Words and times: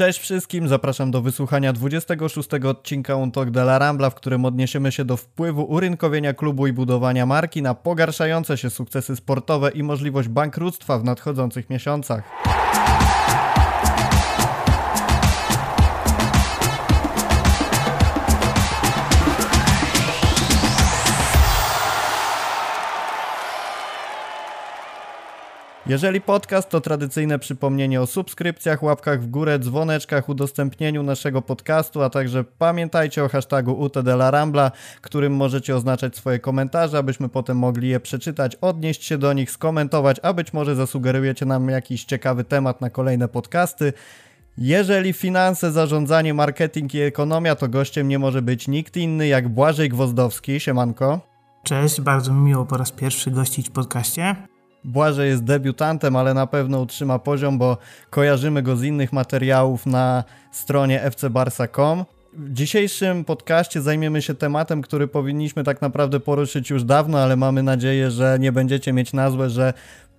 Cześć 0.00 0.18
wszystkim, 0.18 0.68
zapraszam 0.68 1.10
do 1.10 1.22
wysłuchania 1.22 1.72
26 1.72 2.48
odcinka 2.64 3.16
Un 3.16 3.30
Talk 3.30 3.50
de 3.50 3.60
la 3.60 3.78
Rambla, 3.78 4.10
w 4.10 4.14
którym 4.14 4.44
odniesiemy 4.44 4.92
się 4.92 5.04
do 5.04 5.16
wpływu 5.16 5.62
urynkowienia 5.64 6.34
klubu 6.34 6.66
i 6.66 6.72
budowania 6.72 7.26
marki 7.26 7.62
na 7.62 7.74
pogarszające 7.74 8.58
się 8.58 8.70
sukcesy 8.70 9.16
sportowe 9.16 9.70
i 9.70 9.82
możliwość 9.82 10.28
bankructwa 10.28 10.98
w 10.98 11.04
nadchodzących 11.04 11.70
miesiącach. 11.70 12.49
Jeżeli 25.90 26.20
podcast 26.20 26.68
to 26.68 26.80
tradycyjne 26.80 27.38
przypomnienie 27.38 28.00
o 28.00 28.06
subskrypcjach, 28.06 28.82
łapkach 28.82 29.22
w 29.22 29.26
górę, 29.30 29.58
dzwoneczkach, 29.58 30.28
udostępnieniu 30.28 31.02
naszego 31.02 31.42
podcastu, 31.42 32.02
a 32.02 32.10
także 32.10 32.44
pamiętajcie 32.44 33.24
o 33.24 33.28
hashtagu 33.28 33.72
UTDLarambla, 33.72 34.72
którym 35.00 35.32
możecie 35.32 35.76
oznaczać 35.76 36.16
swoje 36.16 36.38
komentarze, 36.38 36.98
abyśmy 36.98 37.28
potem 37.28 37.56
mogli 37.58 37.88
je 37.88 38.00
przeczytać, 38.00 38.56
odnieść 38.60 39.04
się 39.04 39.18
do 39.18 39.32
nich, 39.32 39.50
skomentować, 39.50 40.16
a 40.22 40.32
być 40.32 40.52
może 40.52 40.76
zasugerujecie 40.76 41.46
nam 41.46 41.68
jakiś 41.68 42.04
ciekawy 42.04 42.44
temat 42.44 42.80
na 42.80 42.90
kolejne 42.90 43.28
podcasty. 43.28 43.92
Jeżeli 44.58 45.12
finanse, 45.12 45.72
zarządzanie, 45.72 46.34
marketing 46.34 46.94
i 46.94 47.00
ekonomia, 47.00 47.54
to 47.54 47.68
gościem 47.68 48.08
nie 48.08 48.18
może 48.18 48.42
być 48.42 48.68
nikt 48.68 48.96
inny 48.96 49.26
jak 49.26 49.48
Błażej 49.48 49.88
Gwozdowski. 49.88 50.60
Siemanko. 50.60 51.20
Cześć, 51.64 52.00
bardzo 52.00 52.32
mi 52.32 52.40
miło 52.40 52.66
po 52.66 52.76
raz 52.76 52.92
pierwszy 52.92 53.30
gościć 53.30 53.68
w 53.68 53.72
podcaście. 53.72 54.49
Błażej 54.84 55.28
jest 55.28 55.44
debiutantem, 55.44 56.16
ale 56.16 56.34
na 56.34 56.46
pewno 56.46 56.80
utrzyma 56.80 57.18
poziom, 57.18 57.58
bo 57.58 57.76
kojarzymy 58.10 58.62
go 58.62 58.76
z 58.76 58.82
innych 58.82 59.12
materiałów 59.12 59.86
na 59.86 60.24
stronie 60.52 61.10
fcbarsa.com. 61.10 62.04
W 62.32 62.52
dzisiejszym 62.52 63.24
podcaście 63.24 63.82
zajmiemy 63.82 64.22
się 64.22 64.34
tematem, 64.34 64.82
który 64.82 65.08
powinniśmy 65.08 65.64
tak 65.64 65.82
naprawdę 65.82 66.20
poruszyć 66.20 66.70
już 66.70 66.84
dawno, 66.84 67.18
ale 67.18 67.36
mamy 67.36 67.62
nadzieję, 67.62 68.10
że 68.10 68.36
nie 68.40 68.52
będziecie 68.52 68.92
mieć 68.92 69.12
na 69.12 69.30
złe, 69.30 69.50
że 69.50 69.72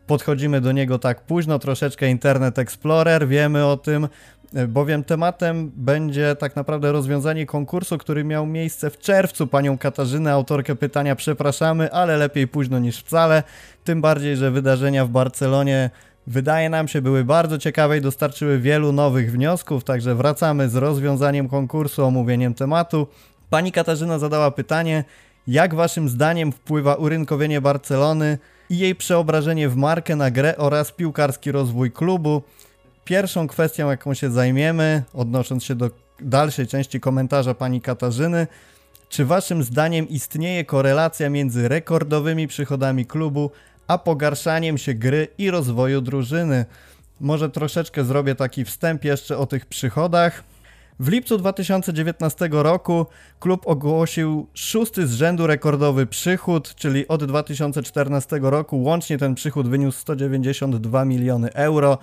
podchodzimy 0.07 0.61
do 0.61 0.71
niego 0.71 0.99
tak 0.99 1.21
późno, 1.21 1.59
troszeczkę 1.59 2.09
Internet 2.09 2.59
Explorer, 2.59 3.27
wiemy 3.27 3.65
o 3.65 3.77
tym, 3.77 4.07
bowiem 4.67 5.03
tematem 5.03 5.71
będzie 5.75 6.35
tak 6.35 6.55
naprawdę 6.55 6.91
rozwiązanie 6.91 7.45
konkursu, 7.45 7.97
który 7.97 8.23
miał 8.23 8.45
miejsce 8.45 8.89
w 8.89 8.99
czerwcu. 8.99 9.47
Panią 9.47 9.77
Katarzynę, 9.77 10.31
autorkę 10.31 10.75
pytania, 10.75 11.15
przepraszamy, 11.15 11.91
ale 11.91 12.17
lepiej 12.17 12.47
późno 12.47 12.79
niż 12.79 12.97
wcale. 12.97 13.43
Tym 13.83 14.01
bardziej, 14.01 14.37
że 14.37 14.51
wydarzenia 14.51 15.05
w 15.05 15.09
Barcelonie 15.09 15.89
wydaje 16.27 16.69
nam 16.69 16.87
się 16.87 17.01
były 17.01 17.23
bardzo 17.23 17.57
ciekawe 17.57 17.97
i 17.97 18.01
dostarczyły 18.01 18.59
wielu 18.59 18.91
nowych 18.91 19.31
wniosków, 19.31 19.83
także 19.83 20.15
wracamy 20.15 20.69
z 20.69 20.75
rozwiązaniem 20.75 21.49
konkursu, 21.49 22.05
omówieniem 22.05 22.53
tematu. 22.53 23.07
Pani 23.49 23.71
Katarzyna 23.71 24.19
zadała 24.19 24.51
pytanie, 24.51 25.03
jak 25.47 25.75
waszym 25.75 26.09
zdaniem 26.09 26.51
wpływa 26.51 26.95
urynkowienie 26.95 27.61
Barcelony 27.61 28.37
i 28.69 28.77
jej 28.77 28.95
przeobrażenie 28.95 29.69
w 29.69 29.75
markę 29.75 30.15
na 30.15 30.31
grę 30.31 30.57
oraz 30.57 30.91
piłkarski 30.91 31.51
rozwój 31.51 31.91
klubu? 31.91 32.41
Pierwszą 33.05 33.47
kwestią, 33.47 33.89
jaką 33.89 34.13
się 34.13 34.31
zajmiemy, 34.31 35.03
odnosząc 35.13 35.63
się 35.63 35.75
do 35.75 35.89
dalszej 36.19 36.67
części 36.67 36.99
komentarza 36.99 37.53
pani 37.53 37.81
Katarzyny, 37.81 38.47
czy 39.09 39.25
waszym 39.25 39.63
zdaniem 39.63 40.09
istnieje 40.09 40.65
korelacja 40.65 41.29
między 41.29 41.67
rekordowymi 41.67 42.47
przychodami 42.47 43.05
klubu 43.05 43.51
a 43.87 43.97
pogarszaniem 43.97 44.77
się 44.77 44.93
gry 44.93 45.27
i 45.37 45.51
rozwoju 45.51 46.01
drużyny? 46.01 46.65
Może 47.19 47.49
troszeczkę 47.49 48.03
zrobię 48.03 48.35
taki 48.35 48.65
wstęp 48.65 49.03
jeszcze 49.03 49.37
o 49.37 49.45
tych 49.45 49.65
przychodach. 49.65 50.43
W 50.99 51.07
lipcu 51.07 51.37
2019 51.37 52.49
roku 52.51 53.05
klub 53.39 53.67
ogłosił 53.67 54.47
szósty 54.53 55.07
z 55.07 55.13
rzędu 55.13 55.47
rekordowy 55.47 56.07
przychód, 56.07 56.75
czyli 56.75 57.07
od 57.07 57.25
2014 57.25 58.39
roku 58.41 58.83
łącznie 58.83 59.17
ten 59.17 59.35
przychód 59.35 59.69
wyniósł 59.69 59.99
192 59.99 61.05
miliony 61.05 61.53
euro. 61.53 61.97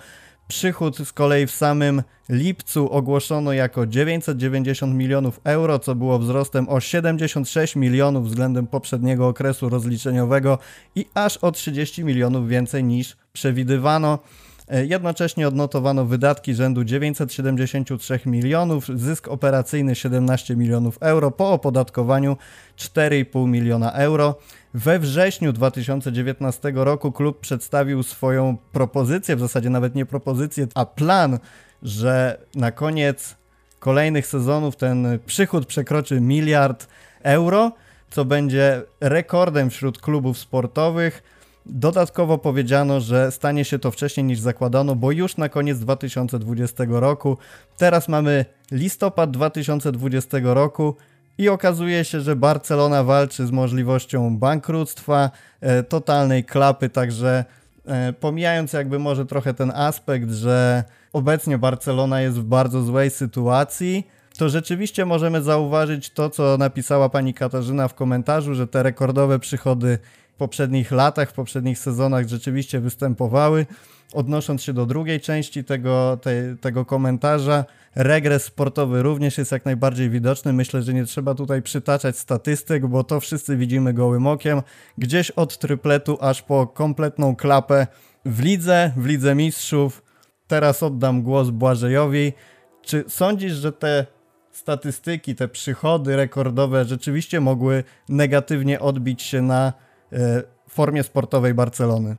Przychód 0.49 0.97
z 0.97 1.13
kolei 1.13 1.47
w 1.47 1.51
samym 1.51 2.03
lipcu 2.29 2.91
ogłoszono 2.91 3.53
jako 3.53 3.85
990 3.85 4.95
milionów 4.95 5.39
euro, 5.43 5.79
co 5.79 5.95
było 5.95 6.19
wzrostem 6.19 6.69
o 6.69 6.79
76 6.79 7.75
milionów 7.75 8.27
względem 8.27 8.67
poprzedniego 8.67 9.27
okresu 9.27 9.69
rozliczeniowego 9.69 10.57
i 10.95 11.05
aż 11.13 11.37
o 11.37 11.51
30 11.51 12.03
milionów 12.03 12.47
więcej 12.47 12.83
niż 12.83 13.17
przewidywano. 13.33 14.19
E, 14.67 14.85
jednocześnie 14.85 15.47
odnotowano 15.47 16.05
wydatki 16.05 16.53
rzędu 16.53 16.83
973 16.83 18.19
milionów, 18.25 18.87
zysk 18.95 19.27
operacyjny 19.27 19.95
17 19.95 20.55
milionów 20.55 20.97
euro, 21.01 21.31
po 21.31 21.51
opodatkowaniu 21.51 22.37
4,5 22.77 23.47
miliona 23.47 23.91
euro. 23.91 24.35
We 24.73 24.99
wrześniu 24.99 25.53
2019 25.53 26.71
roku 26.75 27.11
klub 27.11 27.39
przedstawił 27.39 28.03
swoją 28.03 28.57
propozycję, 28.71 29.35
w 29.35 29.39
zasadzie 29.39 29.69
nawet 29.69 29.95
nie 29.95 30.05
propozycję, 30.05 30.67
a 30.75 30.85
plan, 30.85 31.39
że 31.83 32.37
na 32.55 32.71
koniec 32.71 33.35
kolejnych 33.79 34.27
sezonów 34.27 34.75
ten 34.75 35.19
przychód 35.25 35.65
przekroczy 35.65 36.21
miliard 36.21 36.87
euro, 37.23 37.71
co 38.09 38.25
będzie 38.25 38.81
rekordem 39.01 39.69
wśród 39.69 39.99
klubów 39.99 40.37
sportowych. 40.37 41.23
Dodatkowo 41.65 42.37
powiedziano, 42.37 43.01
że 43.01 43.31
stanie 43.31 43.65
się 43.65 43.79
to 43.79 43.91
wcześniej 43.91 44.23
niż 44.23 44.39
zakładano, 44.39 44.95
bo 44.95 45.11
już 45.11 45.37
na 45.37 45.49
koniec 45.49 45.79
2020 45.79 46.83
roku. 46.89 47.37
Teraz 47.77 48.07
mamy 48.07 48.45
listopad 48.71 49.31
2020 49.31 50.37
roku 50.43 50.95
i 51.39 51.49
okazuje 51.49 52.05
się, 52.05 52.21
że 52.21 52.35
Barcelona 52.35 53.03
walczy 53.03 53.47
z 53.47 53.51
możliwością 53.51 54.37
bankructwa, 54.37 55.31
e, 55.61 55.83
totalnej 55.83 56.43
klapy, 56.43 56.89
także 56.89 57.45
e, 57.85 58.13
pomijając 58.13 58.73
jakby 58.73 58.99
może 58.99 59.25
trochę 59.25 59.53
ten 59.53 59.71
aspekt, 59.75 60.29
że 60.29 60.83
obecnie 61.13 61.57
Barcelona 61.57 62.21
jest 62.21 62.39
w 62.39 62.43
bardzo 62.43 62.81
złej 62.83 63.09
sytuacji, 63.09 64.07
to 64.37 64.49
rzeczywiście 64.49 65.05
możemy 65.05 65.41
zauważyć 65.41 66.09
to, 66.09 66.29
co 66.29 66.57
napisała 66.57 67.09
pani 67.09 67.33
Katarzyna 67.33 67.87
w 67.87 67.93
komentarzu, 67.93 68.55
że 68.55 68.67
te 68.67 68.83
rekordowe 68.83 69.39
przychody 69.39 69.97
w 70.33 70.37
poprzednich 70.37 70.91
latach, 70.91 71.29
w 71.29 71.33
poprzednich 71.33 71.79
sezonach 71.79 72.27
rzeczywiście 72.27 72.79
występowały. 72.79 73.65
Odnosząc 74.13 74.63
się 74.63 74.73
do 74.73 74.85
drugiej 74.85 75.21
części 75.21 75.63
tego, 75.63 76.17
te, 76.21 76.55
tego 76.61 76.85
komentarza, 76.85 77.65
regres 77.95 78.43
sportowy 78.43 79.03
również 79.03 79.37
jest 79.37 79.51
jak 79.51 79.65
najbardziej 79.65 80.09
widoczny. 80.09 80.53
Myślę, 80.53 80.81
że 80.81 80.93
nie 80.93 81.05
trzeba 81.05 81.35
tutaj 81.35 81.61
przytaczać 81.61 82.17
statystyk, 82.17 82.87
bo 82.87 83.03
to 83.03 83.19
wszyscy 83.19 83.57
widzimy 83.57 83.93
gołym 83.93 84.27
okiem. 84.27 84.61
Gdzieś 84.97 85.31
od 85.31 85.57
trypletu 85.57 86.17
aż 86.21 86.41
po 86.41 86.67
kompletną 86.67 87.35
klapę 87.35 87.87
w 88.25 88.39
lidze, 88.39 88.91
w 88.97 89.05
lidze 89.05 89.35
mistrzów. 89.35 90.03
Teraz 90.47 90.83
oddam 90.83 91.23
głos 91.23 91.49
Błażejowi. 91.49 92.33
Czy 92.81 93.03
sądzisz, 93.07 93.53
że 93.53 93.71
te 93.71 94.05
statystyki, 94.51 95.35
te 95.35 95.47
przychody 95.47 96.15
rekordowe 96.15 96.85
rzeczywiście 96.85 97.41
mogły 97.41 97.83
negatywnie 98.09 98.79
odbić 98.79 99.21
się 99.21 99.41
na 99.41 99.73
e, 100.13 100.43
formie 100.69 101.03
sportowej 101.03 101.53
Barcelony? 101.53 102.17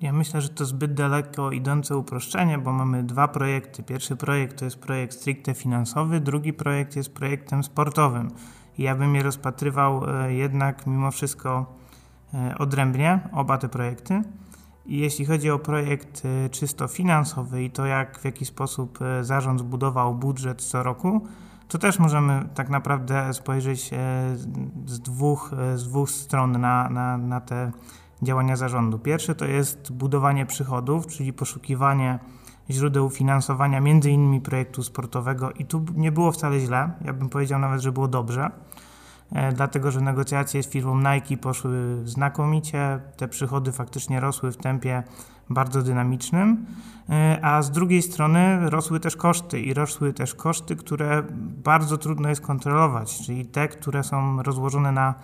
Ja 0.00 0.12
myślę, 0.12 0.40
że 0.40 0.48
to 0.48 0.64
zbyt 0.64 0.94
daleko 0.94 1.50
idące 1.50 1.96
uproszczenie, 1.96 2.58
bo 2.58 2.72
mamy 2.72 3.02
dwa 3.02 3.28
projekty. 3.28 3.82
Pierwszy 3.82 4.16
projekt 4.16 4.58
to 4.58 4.64
jest 4.64 4.78
projekt 4.78 5.14
stricte 5.14 5.54
finansowy, 5.54 6.20
drugi 6.20 6.52
projekt 6.52 6.96
jest 6.96 7.14
projektem 7.14 7.64
sportowym. 7.64 8.30
Ja 8.78 8.94
bym 8.94 9.14
je 9.14 9.22
rozpatrywał 9.22 10.10
e, 10.10 10.34
jednak 10.34 10.86
mimo 10.86 11.10
wszystko 11.10 11.66
e, 12.34 12.58
odrębnie, 12.58 13.20
oba 13.32 13.58
te 13.58 13.68
projekty. 13.68 14.22
I 14.86 14.98
jeśli 14.98 15.24
chodzi 15.24 15.50
o 15.50 15.58
projekt 15.58 16.22
e, 16.24 16.48
czysto 16.48 16.88
finansowy 16.88 17.64
i 17.64 17.70
to, 17.70 17.86
jak 17.86 18.18
w 18.18 18.24
jaki 18.24 18.44
sposób 18.44 18.98
zarząd 19.22 19.60
zbudował 19.60 20.14
budżet 20.14 20.62
co 20.62 20.82
roku, 20.82 21.26
to 21.68 21.78
też 21.78 21.98
możemy 21.98 22.48
tak 22.54 22.70
naprawdę 22.70 23.34
spojrzeć 23.34 23.90
z 24.86 25.00
dwóch, 25.00 25.50
z 25.74 25.88
dwóch 25.88 26.10
stron 26.10 26.60
na, 26.60 26.88
na, 26.88 27.18
na 27.18 27.40
te 27.40 27.72
działania 28.22 28.56
zarządu. 28.56 28.98
Pierwsze 28.98 29.34
to 29.34 29.44
jest 29.44 29.92
budowanie 29.92 30.46
przychodów, 30.46 31.06
czyli 31.06 31.32
poszukiwanie 31.32 32.18
źródeł 32.70 33.10
finansowania 33.10 33.80
między 33.80 34.10
innymi 34.10 34.40
projektu 34.40 34.82
sportowego. 34.82 35.52
I 35.52 35.64
tu 35.64 35.84
nie 35.94 36.12
było 36.12 36.32
wcale 36.32 36.60
źle, 36.60 36.90
ja 37.04 37.12
bym 37.12 37.28
powiedział 37.28 37.58
nawet, 37.58 37.80
że 37.80 37.92
było 37.92 38.08
dobrze, 38.08 38.50
e, 39.32 39.52
dlatego 39.52 39.90
że 39.90 40.00
negocjacje 40.00 40.62
z 40.62 40.68
firmą 40.68 40.98
Nike 40.98 41.36
poszły 41.36 42.02
znakomicie, 42.04 43.00
te 43.16 43.28
przychody 43.28 43.72
faktycznie 43.72 44.20
rosły 44.20 44.52
w 44.52 44.56
tempie 44.56 45.02
bardzo 45.50 45.82
dynamicznym, 45.82 46.66
e, 47.08 47.38
a 47.42 47.62
z 47.62 47.70
drugiej 47.70 48.02
strony 48.02 48.70
rosły 48.70 49.00
też 49.00 49.16
koszty 49.16 49.60
i 49.60 49.74
rosły 49.74 50.12
też 50.12 50.34
koszty, 50.34 50.76
które 50.76 51.22
bardzo 51.64 51.98
trudno 51.98 52.28
jest 52.28 52.40
kontrolować, 52.40 53.18
czyli 53.26 53.46
te, 53.46 53.68
które 53.68 54.04
są 54.04 54.42
rozłożone 54.42 54.92
na 54.92 55.14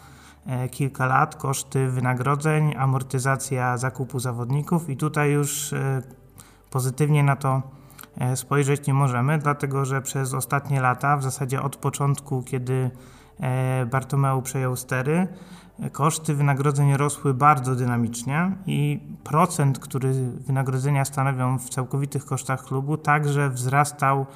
kilka 0.70 1.06
lat, 1.06 1.36
koszty 1.36 1.88
wynagrodzeń, 1.88 2.74
amortyzacja 2.78 3.78
zakupu 3.78 4.18
zawodników 4.18 4.90
i 4.90 4.96
tutaj 4.96 5.32
już 5.32 5.72
e, 5.72 6.02
pozytywnie 6.70 7.22
na 7.22 7.36
to 7.36 7.62
spojrzeć 8.34 8.86
nie 8.86 8.94
możemy, 8.94 9.38
dlatego 9.38 9.84
że 9.84 10.02
przez 10.02 10.34
ostatnie 10.34 10.80
lata, 10.80 11.16
w 11.16 11.22
zasadzie 11.22 11.62
od 11.62 11.76
początku, 11.76 12.42
kiedy 12.42 12.90
Bartomeu 13.90 14.42
przejął 14.42 14.76
stery, 14.76 15.28
koszty 15.92 16.34
wynagrodzeń 16.34 16.96
rosły 16.96 17.34
bardzo 17.34 17.74
dynamicznie 17.74 18.52
i 18.66 19.00
procent, 19.24 19.78
który 19.78 20.12
wynagrodzenia 20.30 21.04
stanowią 21.04 21.58
w 21.58 21.68
całkowitych 21.68 22.24
kosztach 22.24 22.64
klubu, 22.64 22.96
także 22.96 23.50
wzrastał 23.50 24.26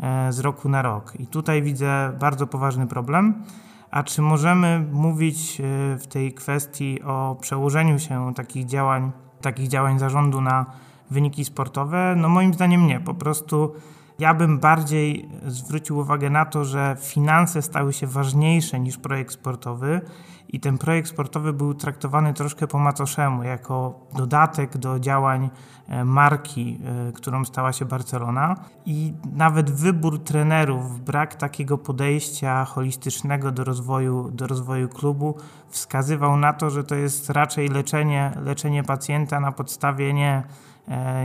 e, 0.00 0.32
z 0.32 0.38
roku 0.40 0.68
na 0.68 0.82
rok. 0.82 1.12
I 1.20 1.26
tutaj 1.26 1.62
widzę 1.62 2.12
bardzo 2.20 2.46
poważny 2.46 2.86
problem. 2.86 3.44
A 3.90 4.02
czy 4.02 4.22
możemy 4.22 4.86
mówić 4.92 5.60
e, 5.60 5.64
w 5.98 6.06
tej 6.06 6.32
kwestii 6.32 7.02
o 7.02 7.36
przełożeniu 7.40 7.98
się 7.98 8.34
takich 8.34 8.66
działań, 8.66 9.12
takich 9.40 9.68
działań 9.68 9.98
zarządu 9.98 10.40
na 10.40 10.66
wyniki 11.10 11.44
sportowe? 11.44 12.14
No 12.16 12.28
moim 12.28 12.54
zdaniem 12.54 12.86
nie. 12.86 13.00
Po 13.00 13.14
prostu 13.14 13.74
ja 14.18 14.34
bym 14.34 14.58
bardziej 14.58 15.28
zwrócił 15.46 15.98
uwagę 15.98 16.30
na 16.30 16.44
to, 16.44 16.64
że 16.64 16.96
finanse 17.00 17.62
stały 17.62 17.92
się 17.92 18.06
ważniejsze 18.06 18.80
niż 18.80 18.98
projekt 18.98 19.32
sportowy 19.32 20.00
i 20.48 20.60
ten 20.60 20.78
projekt 20.78 21.08
sportowy 21.08 21.52
był 21.52 21.74
traktowany 21.74 22.34
troszkę 22.34 22.66
po 22.66 22.78
macoszemu, 22.78 23.42
jako 23.42 24.06
dodatek 24.16 24.78
do 24.78 25.00
działań 25.00 25.50
e, 25.88 26.04
marki, 26.04 26.80
e, 27.08 27.12
którą 27.12 27.44
stała 27.44 27.72
się 27.72 27.84
Barcelona. 27.84 28.56
I 28.86 29.12
nawet 29.32 29.70
wybór 29.70 30.24
trenerów, 30.24 31.00
brak 31.00 31.34
takiego 31.34 31.78
podejścia 31.78 32.64
holistycznego 32.64 33.52
do 33.52 33.64
rozwoju, 33.64 34.30
do 34.30 34.46
rozwoju 34.46 34.88
klubu 34.88 35.34
wskazywał 35.68 36.36
na 36.36 36.52
to, 36.52 36.70
że 36.70 36.84
to 36.84 36.94
jest 36.94 37.30
raczej 37.30 37.68
leczenie, 37.68 38.32
leczenie 38.44 38.82
pacjenta 38.82 39.40
na 39.40 39.52
podstawie 39.52 40.14
nie 40.14 40.42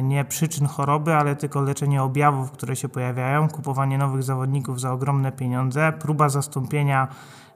nie 0.04 0.26
przyczyn 0.26 0.68
choroby, 0.68 1.16
ale 1.16 1.36
tylko 1.36 1.62
leczenie 1.62 2.04
objawów, 2.04 2.52
które 2.52 2.76
się 2.76 2.90
pojawiają, 2.90 3.48
kupowanie 3.48 3.98
nowych 3.98 4.24
zawodników 4.24 4.82
za 4.82 4.92
ogromne 4.92 5.32
pieniądze, 5.32 5.94
próba 6.00 6.30
zastąpienia 6.30 7.08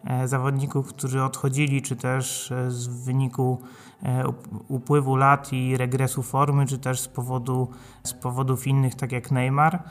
E, 0.07 0.27
zawodników, 0.27 0.87
którzy 0.87 1.23
odchodzili, 1.23 1.81
czy 1.81 1.95
też 1.95 2.51
e, 2.51 2.71
z 2.71 2.87
wyniku 2.87 3.61
e, 4.03 4.23
upływu 4.67 5.15
lat 5.15 5.53
i 5.53 5.77
regresu 5.77 6.23
formy, 6.23 6.65
czy 6.65 6.79
też 6.79 6.99
z, 6.99 7.07
powodu, 7.07 7.67
z 8.03 8.13
powodów 8.13 8.67
innych, 8.67 8.95
tak 8.95 9.11
jak 9.11 9.31
Neymar. 9.31 9.83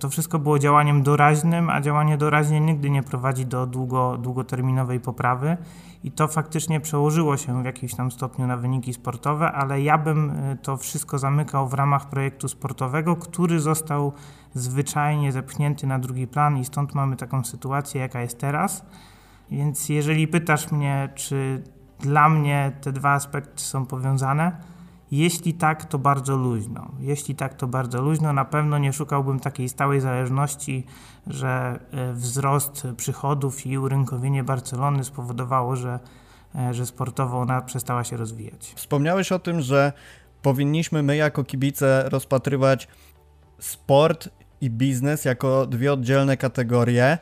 To 0.00 0.08
wszystko 0.08 0.38
było 0.38 0.58
działaniem 0.58 1.02
doraźnym, 1.02 1.70
a 1.70 1.80
działanie 1.80 2.18
doraźnie 2.18 2.60
nigdy 2.60 2.90
nie 2.90 3.02
prowadzi 3.02 3.46
do 3.46 3.66
długo, 3.66 4.18
długoterminowej 4.18 5.00
poprawy 5.00 5.56
i 6.04 6.12
to 6.12 6.28
faktycznie 6.28 6.80
przełożyło 6.80 7.36
się 7.36 7.62
w 7.62 7.64
jakimś 7.64 7.94
tam 7.94 8.10
stopniu 8.10 8.46
na 8.46 8.56
wyniki 8.56 8.94
sportowe, 8.94 9.52
ale 9.52 9.82
ja 9.82 9.98
bym 9.98 10.32
to 10.62 10.76
wszystko 10.76 11.18
zamykał 11.18 11.68
w 11.68 11.74
ramach 11.74 12.08
projektu 12.08 12.48
sportowego, 12.48 13.16
który 13.16 13.60
został 13.60 14.12
zwyczajnie 14.54 15.32
zepchnięty 15.32 15.86
na 15.86 15.98
drugi 15.98 16.26
plan 16.26 16.58
i 16.58 16.64
stąd 16.64 16.94
mamy 16.94 17.16
taką 17.16 17.44
sytuację, 17.44 18.00
jaka 18.00 18.20
jest 18.20 18.38
teraz. 18.38 18.84
Więc 19.50 19.88
jeżeli 19.88 20.28
pytasz 20.28 20.72
mnie, 20.72 21.08
czy 21.14 21.62
dla 22.00 22.28
mnie 22.28 22.72
te 22.80 22.92
dwa 22.92 23.12
aspekty 23.12 23.62
są 23.62 23.86
powiązane, 23.86 24.56
jeśli 25.10 25.54
tak, 25.54 25.84
to 25.84 25.98
bardzo 25.98 26.36
luźno. 26.36 26.90
Jeśli 27.00 27.34
tak, 27.34 27.54
to 27.54 27.66
bardzo 27.66 28.02
luźno. 28.02 28.32
Na 28.32 28.44
pewno 28.44 28.78
nie 28.78 28.92
szukałbym 28.92 29.40
takiej 29.40 29.68
stałej 29.68 30.00
zależności, 30.00 30.86
że 31.26 31.78
e, 31.92 32.12
wzrost 32.12 32.86
przychodów 32.96 33.66
i 33.66 33.78
urynkowienie 33.78 34.44
Barcelony 34.44 35.04
spowodowało, 35.04 35.76
że, 35.76 35.98
e, 36.54 36.74
że 36.74 36.86
sportowo 36.86 37.40
ona 37.40 37.60
przestała 37.60 38.04
się 38.04 38.16
rozwijać. 38.16 38.72
Wspomniałeś 38.76 39.32
o 39.32 39.38
tym, 39.38 39.60
że 39.60 39.92
powinniśmy 40.42 41.02
my 41.02 41.16
jako 41.16 41.44
kibice 41.44 42.08
rozpatrywać 42.08 42.88
sport 43.58 44.28
i 44.60 44.70
biznes 44.70 45.24
jako 45.24 45.66
dwie 45.66 45.92
oddzielne 45.92 46.36
kategorie 46.36 47.18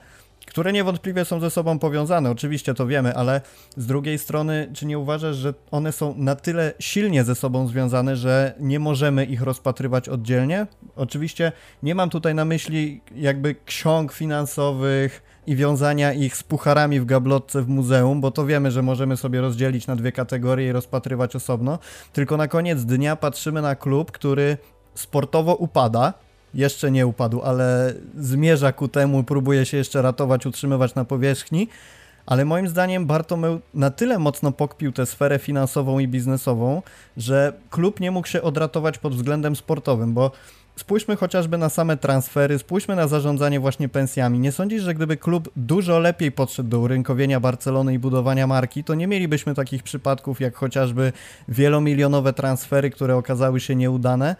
które 0.49 0.73
niewątpliwie 0.73 1.25
są 1.25 1.41
ze 1.41 1.51
sobą 1.51 1.79
powiązane, 1.79 2.31
oczywiście 2.31 2.75
to 2.75 2.87
wiemy, 2.87 3.15
ale 3.15 3.41
z 3.77 3.87
drugiej 3.87 4.19
strony, 4.19 4.71
czy 4.75 4.87
nie 4.87 4.99
uważasz, 4.99 5.37
że 5.37 5.55
one 5.71 5.93
są 5.93 6.15
na 6.17 6.35
tyle 6.35 6.73
silnie 6.79 7.25
ze 7.25 7.35
sobą 7.35 7.67
związane, 7.67 8.17
że 8.17 8.55
nie 8.61 8.79
możemy 8.79 9.25
ich 9.25 9.43
rozpatrywać 9.43 10.09
oddzielnie? 10.09 10.67
Oczywiście 10.97 11.53
nie 11.83 11.95
mam 11.95 12.11
tutaj 12.11 12.35
na 12.35 12.45
myśli 12.45 13.01
jakby 13.17 13.55
ksiąg 13.65 14.13
finansowych 14.13 15.23
i 15.47 15.57
wiązania 15.57 16.13
ich 16.13 16.37
z 16.37 16.43
pucharami 16.43 17.01
w 17.01 17.05
gablotce 17.05 17.63
w 17.63 17.69
muzeum, 17.69 18.21
bo 18.21 18.31
to 18.31 18.47
wiemy, 18.47 18.71
że 18.71 18.83
możemy 18.83 19.17
sobie 19.17 19.41
rozdzielić 19.41 19.87
na 19.87 19.97
dwie 19.97 20.13
kategorie 20.13 20.69
i 20.69 20.73
rozpatrywać 20.73 21.37
osobno, 21.37 21.79
tylko 22.13 22.37
na 22.37 22.49
koniec 22.49 22.85
dnia 22.85 23.17
patrzymy 23.17 23.63
na 23.63 23.77
klub, 23.77 24.13
który 24.13 24.57
sportowo 24.95 25.55
upada, 25.55 26.15
jeszcze 26.55 26.91
nie 26.91 27.07
upadł, 27.07 27.43
ale 27.43 27.95
zmierza 28.19 28.73
ku 28.73 28.89
temu, 28.89 29.25
próbuje 29.25 29.67
się 29.67 29.77
jeszcze 29.77 30.03
ratować, 30.03 30.47
utrzymywać 30.47 30.95
na 30.95 31.05
powierzchni. 31.05 31.69
Ale 32.27 32.45
moim 32.45 32.69
zdaniem 32.69 33.07
Bartomeu 33.07 33.61
na 33.75 33.91
tyle 33.91 34.19
mocno 34.19 34.53
pokpił 34.53 34.93
tę 34.93 35.07
sferę 35.07 35.39
finansową 35.39 35.99
i 35.99 36.09
biznesową, 36.09 36.83
że 37.17 37.53
klub 37.71 38.01
nie 38.01 38.11
mógł 38.11 38.29
się 38.29 38.43
odratować 38.43 38.99
pod 38.99 39.15
względem 39.15 39.57
sportowym, 39.57 40.15
bo 40.15 40.31
spójrzmy 40.77 41.17
chociażby 41.17 41.59
na 41.59 41.69
same 41.69 41.97
transfery, 41.97 42.59
spójrzmy 42.59 42.97
na 42.97 43.09
zarządzanie 43.09 43.61
właśnie 43.61 43.89
pensjami. 43.89 44.39
Nie 44.39 44.53
sądzisz, 44.53 44.83
że 44.83 44.95
gdyby 44.95 45.17
klub 45.17 45.51
dużo 45.57 45.99
lepiej 45.99 46.33
podszedł 46.33 46.69
do 46.69 46.79
urynkowienia 46.81 47.41
Barcelony 47.41 47.95
i 47.95 47.99
budowania 47.99 48.47
marki, 48.47 48.85
to 48.85 48.95
nie 48.95 49.07
mielibyśmy 49.07 49.55
takich 49.55 49.83
przypadków 49.83 50.41
jak 50.41 50.57
chociażby 50.57 51.13
wielomilionowe 51.49 52.33
transfery, 52.33 52.91
które 52.91 53.17
okazały 53.17 53.61
się 53.61 53.75
nieudane 53.75 54.37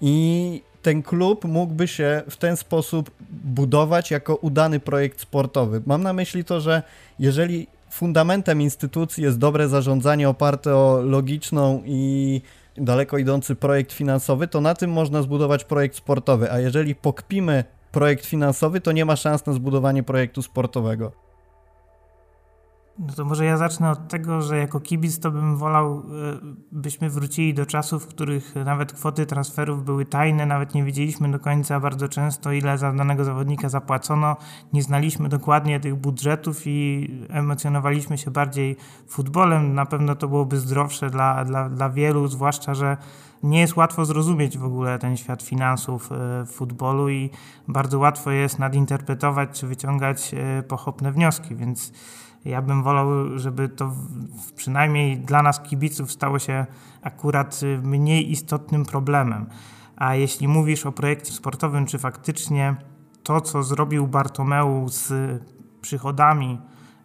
i 0.00 0.62
ten 0.86 1.02
klub 1.02 1.44
mógłby 1.44 1.88
się 1.88 2.22
w 2.30 2.36
ten 2.36 2.56
sposób 2.56 3.10
budować 3.30 4.10
jako 4.10 4.36
udany 4.36 4.80
projekt 4.80 5.20
sportowy. 5.20 5.82
Mam 5.86 6.02
na 6.02 6.12
myśli 6.12 6.44
to, 6.44 6.60
że 6.60 6.82
jeżeli 7.18 7.66
fundamentem 7.90 8.62
instytucji 8.62 9.24
jest 9.24 9.38
dobre 9.38 9.68
zarządzanie 9.68 10.28
oparte 10.28 10.76
o 10.76 11.00
logiczną 11.02 11.82
i 11.84 12.40
daleko 12.76 13.18
idący 13.18 13.54
projekt 13.54 13.92
finansowy, 13.92 14.48
to 14.48 14.60
na 14.60 14.74
tym 14.74 14.92
można 14.92 15.22
zbudować 15.22 15.64
projekt 15.64 15.96
sportowy, 15.96 16.52
a 16.52 16.58
jeżeli 16.58 16.94
pokpimy 16.94 17.64
projekt 17.92 18.26
finansowy, 18.26 18.80
to 18.80 18.92
nie 18.92 19.04
ma 19.04 19.16
szans 19.16 19.46
na 19.46 19.52
zbudowanie 19.52 20.02
projektu 20.02 20.42
sportowego. 20.42 21.25
No 22.98 23.12
to 23.14 23.24
może 23.24 23.44
ja 23.44 23.56
zacznę 23.56 23.90
od 23.90 24.08
tego, 24.08 24.42
że 24.42 24.58
jako 24.58 24.80
kibic 24.80 25.18
to 25.18 25.30
bym 25.30 25.56
wolał, 25.56 25.98
e, 25.98 26.02
byśmy 26.72 27.10
wrócili 27.10 27.54
do 27.54 27.66
czasów, 27.66 28.04
w 28.04 28.06
których 28.06 28.54
nawet 28.64 28.92
kwoty 28.92 29.26
transferów 29.26 29.84
były 29.84 30.04
tajne, 30.04 30.46
nawet 30.46 30.74
nie 30.74 30.84
wiedzieliśmy 30.84 31.30
do 31.30 31.38
końca 31.38 31.80
bardzo 31.80 32.08
często, 32.08 32.52
ile 32.52 32.78
za 32.78 32.92
danego 32.92 33.24
zawodnika 33.24 33.68
zapłacono, 33.68 34.36
nie 34.72 34.82
znaliśmy 34.82 35.28
dokładnie 35.28 35.80
tych 35.80 35.94
budżetów 35.94 36.62
i 36.66 37.08
emocjonowaliśmy 37.28 38.18
się 38.18 38.30
bardziej 38.30 38.76
futbolem. 39.08 39.74
Na 39.74 39.86
pewno 39.86 40.14
to 40.14 40.28
byłoby 40.28 40.58
zdrowsze 40.58 41.10
dla, 41.10 41.44
dla, 41.44 41.68
dla 41.68 41.90
wielu, 41.90 42.28
zwłaszcza, 42.28 42.74
że 42.74 42.96
nie 43.42 43.60
jest 43.60 43.76
łatwo 43.76 44.04
zrozumieć 44.04 44.58
w 44.58 44.64
ogóle 44.64 44.98
ten 44.98 45.16
świat 45.16 45.42
finansów 45.42 46.12
e, 46.12 46.44
w 46.46 46.50
futbolu 46.50 47.08
i 47.08 47.30
bardzo 47.68 47.98
łatwo 47.98 48.30
jest 48.30 48.58
nadinterpretować 48.58 49.60
czy 49.60 49.66
wyciągać 49.66 50.34
e, 50.34 50.62
pochopne 50.62 51.12
wnioski, 51.12 51.56
więc 51.56 51.92
ja 52.46 52.62
bym 52.62 52.82
wolał, 52.82 53.38
żeby 53.38 53.68
to 53.68 53.92
przynajmniej 54.56 55.18
dla 55.18 55.42
nas 55.42 55.60
kibiców 55.60 56.12
stało 56.12 56.38
się 56.38 56.66
akurat 57.02 57.60
y, 57.62 57.78
mniej 57.82 58.30
istotnym 58.30 58.84
problemem. 58.84 59.46
A 59.96 60.14
jeśli 60.14 60.48
mówisz 60.48 60.86
o 60.86 60.92
projekcie 60.92 61.32
sportowym, 61.32 61.86
czy 61.86 61.98
faktycznie 61.98 62.76
to, 63.22 63.40
co 63.40 63.62
zrobił 63.62 64.06
Bartomeu 64.06 64.88
z 64.88 65.12
przychodami 65.80 66.58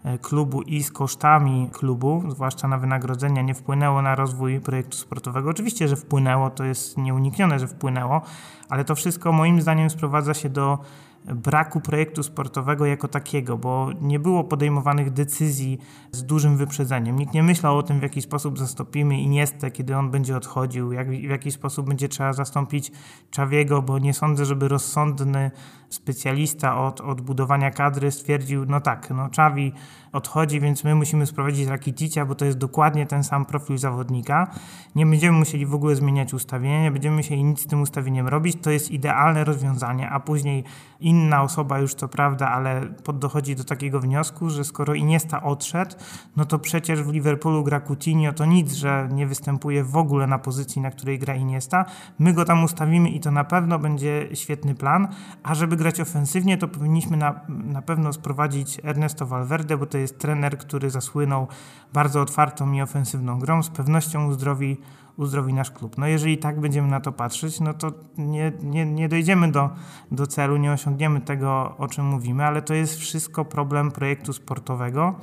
e, 0.03 0.17
klubu 0.17 0.61
i 0.61 0.83
z 0.83 0.91
kosztami 0.91 1.69
klubu, 1.73 2.23
zwłaszcza 2.29 2.67
na 2.67 2.77
wynagrodzenia, 2.77 3.41
nie 3.41 3.53
wpłynęło 3.53 4.01
na 4.01 4.15
rozwój 4.15 4.59
projektu 4.59 4.97
sportowego. 4.97 5.49
Oczywiście, 5.49 5.87
że 5.87 5.95
wpłynęło, 5.95 6.49
to 6.49 6.63
jest 6.63 6.97
nieuniknione, 6.97 7.59
że 7.59 7.67
wpłynęło, 7.67 8.21
ale 8.69 8.85
to 8.85 8.95
wszystko 8.95 9.31
moim 9.31 9.61
zdaniem 9.61 9.89
sprowadza 9.89 10.33
się 10.33 10.49
do 10.49 10.79
braku 11.25 11.81
projektu 11.81 12.23
sportowego 12.23 12.85
jako 12.85 13.07
takiego, 13.07 13.57
bo 13.57 13.89
nie 14.01 14.19
było 14.19 14.43
podejmowanych 14.43 15.13
decyzji 15.13 15.79
z 16.11 16.23
dużym 16.23 16.57
wyprzedzeniem. 16.57 17.19
Nikt 17.19 17.33
nie 17.33 17.43
myślał 17.43 17.77
o 17.77 17.83
tym, 17.83 17.99
w 17.99 18.03
jaki 18.03 18.21
sposób 18.21 18.59
zastąpimy 18.59 19.19
Iniestę, 19.19 19.71
kiedy 19.71 19.97
on 19.97 20.11
będzie 20.11 20.37
odchodził, 20.37 20.91
jak, 20.91 21.09
w 21.09 21.29
jaki 21.29 21.51
sposób 21.51 21.87
będzie 21.87 22.09
trzeba 22.09 22.33
zastąpić 22.33 22.91
Czawiego, 23.31 23.81
bo 23.81 23.99
nie 23.99 24.13
sądzę, 24.13 24.45
żeby 24.45 24.67
rozsądny 24.67 25.51
specjalista 25.89 26.77
od, 26.85 27.01
od 27.01 27.21
budowania 27.21 27.71
kadry 27.71 28.11
stwierdził, 28.11 28.65
no 28.65 28.81
tak, 28.81 29.09
no 29.09 29.29
Czawi 29.29 29.73
odchodzi, 30.13 30.59
więc 30.59 30.83
my 30.83 30.95
musimy 30.95 31.25
sprowadzić 31.25 31.67
Rakiticia, 31.67 32.25
bo 32.25 32.35
to 32.35 32.45
jest 32.45 32.57
dokładnie 32.57 33.05
ten 33.05 33.23
sam 33.23 33.45
profil 33.45 33.77
zawodnika. 33.77 34.51
Nie 34.95 35.05
będziemy 35.05 35.37
musieli 35.37 35.65
w 35.65 35.73
ogóle 35.73 35.95
zmieniać 35.95 36.33
ustawienia, 36.33 36.83
nie 36.83 36.91
będziemy 36.91 37.15
musieli 37.15 37.43
nic 37.43 37.61
z 37.61 37.67
tym 37.67 37.81
ustawieniem 37.81 38.27
robić. 38.27 38.57
To 38.61 38.71
jest 38.71 38.91
idealne 38.91 39.43
rozwiązanie, 39.43 40.09
a 40.09 40.19
później 40.19 40.63
inna 40.99 41.41
osoba 41.41 41.79
już 41.79 41.93
co 41.93 42.07
prawda, 42.07 42.49
ale 42.49 42.87
dochodzi 43.13 43.55
do 43.55 43.63
takiego 43.63 43.99
wniosku, 43.99 44.49
że 44.49 44.63
skoro 44.63 44.93
Iniesta 44.93 45.43
odszedł, 45.43 45.95
no 46.35 46.45
to 46.45 46.59
przecież 46.59 47.03
w 47.03 47.11
Liverpoolu 47.11 47.63
gra 47.63 47.79
Coutinho, 47.79 48.33
to 48.33 48.45
nic, 48.45 48.73
że 48.73 49.09
nie 49.11 49.27
występuje 49.27 49.83
w 49.83 49.97
ogóle 49.97 50.27
na 50.27 50.39
pozycji, 50.39 50.81
na 50.81 50.91
której 50.91 51.19
gra 51.19 51.35
Iniesta. 51.35 51.85
My 52.19 52.33
go 52.33 52.45
tam 52.45 52.63
ustawimy 52.63 53.09
i 53.09 53.19
to 53.19 53.31
na 53.31 53.43
pewno 53.43 53.79
będzie 53.79 54.29
świetny 54.33 54.75
plan, 54.75 55.07
a 55.43 55.55
żeby 55.55 55.75
grać 55.75 55.99
ofensywnie, 55.99 56.57
to 56.57 56.67
powinniśmy 56.67 57.17
na, 57.17 57.39
na 57.49 57.81
pewno 57.81 58.13
sprowadzić 58.13 58.81
Ernesto 58.83 59.25
Valverde, 59.25 59.77
bo 59.77 59.85
to 59.85 59.97
jest 60.01 60.19
trener, 60.19 60.57
który 60.57 60.89
zasłynął 60.89 61.47
bardzo 61.93 62.21
otwartą 62.21 62.71
i 62.71 62.81
ofensywną 62.81 63.39
grą, 63.39 63.63
z 63.63 63.69
pewnością 63.69 64.27
uzdrowi 64.27 64.77
uzdrowi 65.17 65.53
nasz 65.53 65.71
klub. 65.71 65.97
No 65.97 66.07
jeżeli 66.07 66.37
tak 66.37 66.59
będziemy 66.59 66.87
na 66.87 66.99
to 66.99 67.11
patrzeć, 67.11 67.59
no 67.59 67.73
to 67.73 67.91
nie, 68.17 68.51
nie, 68.63 68.85
nie 68.85 69.09
dojdziemy 69.09 69.51
do, 69.51 69.69
do 70.11 70.27
celu, 70.27 70.57
nie 70.57 70.71
osiągniemy 70.71 71.21
tego, 71.21 71.75
o 71.77 71.87
czym 71.87 72.05
mówimy, 72.05 72.45
ale 72.45 72.61
to 72.61 72.73
jest 72.73 72.99
wszystko 72.99 73.45
problem 73.45 73.91
projektu 73.91 74.33
sportowego. 74.33 75.15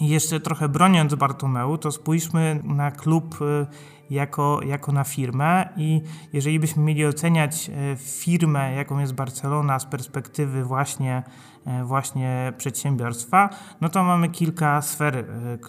I 0.00 0.08
jeszcze 0.08 0.40
trochę 0.40 0.68
broniąc 0.68 1.14
Bartomeu, 1.14 1.78
to 1.78 1.92
spójrzmy 1.92 2.60
na 2.64 2.90
klub 2.90 3.40
y, 3.40 3.66
jako, 4.10 4.60
jako 4.66 4.92
na 4.92 5.04
firmę 5.04 5.68
i 5.76 6.02
jeżeli 6.32 6.60
byśmy 6.60 6.82
mieli 6.82 7.06
oceniać 7.06 7.70
y, 7.70 7.96
firmę, 7.96 8.72
jaką 8.72 8.98
jest 8.98 9.14
Barcelona 9.14 9.78
z 9.78 9.84
perspektywy 9.84 10.64
właśnie 10.64 11.22
E, 11.66 11.84
właśnie 11.84 12.52
przedsiębiorstwa, 12.56 13.50
no 13.80 13.88
to 13.88 14.04
mamy 14.04 14.28
kilka 14.28 14.82
sfer, 14.82 15.16
e, 15.16 15.24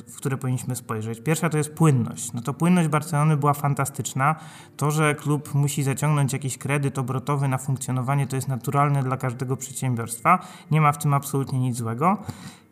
w 0.07 0.15
które 0.17 0.37
powinniśmy 0.37 0.75
spojrzeć. 0.75 1.21
Pierwsza 1.21 1.49
to 1.49 1.57
jest 1.57 1.73
płynność. 1.73 2.33
No 2.33 2.41
to 2.41 2.53
płynność 2.53 2.89
Barcelony 2.89 3.37
była 3.37 3.53
fantastyczna. 3.53 4.35
To, 4.77 4.91
że 4.91 5.15
klub 5.15 5.53
musi 5.53 5.83
zaciągnąć 5.83 6.33
jakiś 6.33 6.57
kredyt 6.57 6.99
obrotowy 6.99 7.47
na 7.47 7.57
funkcjonowanie, 7.57 8.27
to 8.27 8.35
jest 8.35 8.47
naturalne 8.47 9.03
dla 9.03 9.17
każdego 9.17 9.57
przedsiębiorstwa. 9.57 10.39
Nie 10.71 10.81
ma 10.81 10.91
w 10.91 10.97
tym 10.97 11.13
absolutnie 11.13 11.59
nic 11.59 11.77
złego. 11.77 12.17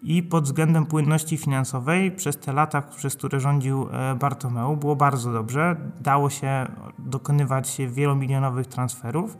I 0.04 0.24
pod 0.24 0.44
względem 0.44 0.86
płynności 0.86 1.38
finansowej 1.38 2.12
przez 2.12 2.38
te 2.38 2.54
lata, 2.54 2.82
przez 2.82 3.16
które 3.16 3.40
rządził 3.40 3.88
e, 3.92 4.16
Bartomeu, 4.16 4.78
było 4.78 4.96
bardzo 4.96 5.34
dobrze. 5.34 5.76
Dało 6.02 6.30
się 6.30 6.66
dokonywać 7.00 7.78
wielomilionowych 7.88 8.68
transferów. 8.68 9.38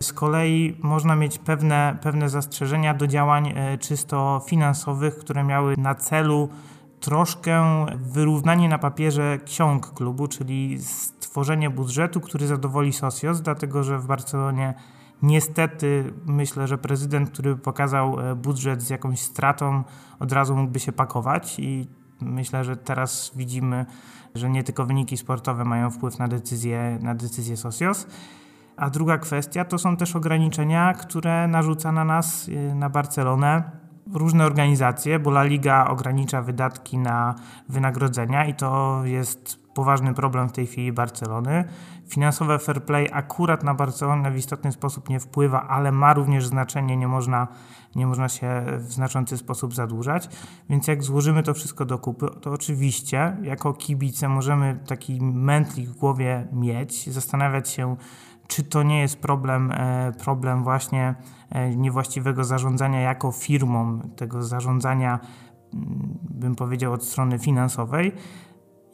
Z 0.00 0.12
kolei 0.12 0.76
można 0.82 1.16
mieć 1.16 1.38
pewne, 1.38 1.98
pewne 2.02 2.28
zastrzeżenia 2.28 2.94
do 2.94 3.06
działań 3.06 3.52
e, 3.56 3.78
czysto 3.78 4.42
finansowych, 4.48 5.18
które 5.18 5.44
miały 5.44 5.74
na 5.78 5.94
celu 5.94 6.48
troszkę 7.00 7.86
wyrównanie 7.96 8.68
na 8.68 8.78
papierze 8.78 9.38
ksiąg 9.44 9.94
klubu, 9.94 10.28
czyli 10.28 10.78
stworzenie 10.82 11.70
budżetu, 11.70 12.20
który 12.20 12.46
zadowoli 12.46 12.92
Socios, 12.92 13.40
dlatego 13.40 13.82
że 13.82 13.98
w 13.98 14.06
Barcelonie 14.06 14.74
niestety 15.22 16.12
myślę, 16.26 16.68
że 16.68 16.78
prezydent, 16.78 17.30
który 17.30 17.56
pokazał 17.56 18.20
e, 18.20 18.34
budżet 18.34 18.82
z 18.82 18.90
jakąś 18.90 19.20
stratą, 19.20 19.84
od 20.20 20.32
razu 20.32 20.56
mógłby 20.56 20.80
się 20.80 20.92
pakować 20.92 21.58
i 21.58 21.88
myślę, 22.20 22.64
że 22.64 22.76
teraz 22.76 23.32
widzimy, 23.36 23.86
że 24.34 24.50
nie 24.50 24.64
tylko 24.64 24.86
wyniki 24.86 25.16
sportowe 25.16 25.64
mają 25.64 25.90
wpływ 25.90 26.18
na 26.18 26.28
decyzję, 26.28 26.98
na 27.02 27.14
decyzję 27.14 27.56
Socios. 27.56 28.06
A 28.76 28.90
druga 28.90 29.18
kwestia 29.18 29.64
to 29.64 29.78
są 29.78 29.96
też 29.96 30.16
ograniczenia, 30.16 30.94
które 30.94 31.48
narzuca 31.48 31.92
na 31.92 32.04
nas, 32.04 32.48
y, 32.48 32.74
na 32.74 32.90
Barcelonę, 32.90 33.62
różne 34.14 34.46
organizacje, 34.46 35.18
bo 35.18 35.30
La 35.30 35.42
Liga 35.42 35.86
ogranicza 35.88 36.42
wydatki 36.42 36.98
na 36.98 37.34
wynagrodzenia 37.68 38.46
i 38.46 38.54
to 38.54 39.00
jest 39.04 39.65
poważny 39.76 40.14
problem 40.14 40.48
w 40.48 40.52
tej 40.52 40.66
chwili 40.66 40.92
Barcelony. 40.92 41.64
Finansowe 42.08 42.58
fair 42.58 42.84
play 42.84 43.08
akurat 43.12 43.64
na 43.64 43.74
Barcelonę 43.74 44.30
w 44.30 44.36
istotny 44.36 44.72
sposób 44.72 45.08
nie 45.08 45.20
wpływa, 45.20 45.68
ale 45.68 45.92
ma 45.92 46.14
również 46.14 46.46
znaczenie, 46.46 46.96
nie 46.96 47.08
można, 47.08 47.48
nie 47.94 48.06
można 48.06 48.28
się 48.28 48.62
w 48.78 48.92
znaczący 48.92 49.38
sposób 49.38 49.74
zadłużać. 49.74 50.28
Więc 50.70 50.88
jak 50.88 51.02
złożymy 51.02 51.42
to 51.42 51.54
wszystko 51.54 51.84
do 51.84 51.98
kupy, 51.98 52.26
to 52.40 52.50
oczywiście 52.50 53.36
jako 53.42 53.74
kibice 53.74 54.28
możemy 54.28 54.80
taki 54.86 55.22
mętlik 55.22 55.88
w 55.88 55.96
głowie 55.96 56.48
mieć, 56.52 57.12
zastanawiać 57.12 57.68
się, 57.68 57.96
czy 58.46 58.62
to 58.62 58.82
nie 58.82 59.00
jest 59.00 59.20
problem, 59.20 59.72
e, 59.72 60.12
problem 60.24 60.64
właśnie 60.64 61.14
e, 61.50 61.76
niewłaściwego 61.76 62.44
zarządzania 62.44 63.00
jako 63.00 63.32
firmą, 63.32 64.00
tego 64.16 64.42
zarządzania, 64.42 65.20
mm, 65.74 66.18
bym 66.30 66.54
powiedział, 66.54 66.92
od 66.92 67.04
strony 67.04 67.38
finansowej. 67.38 68.12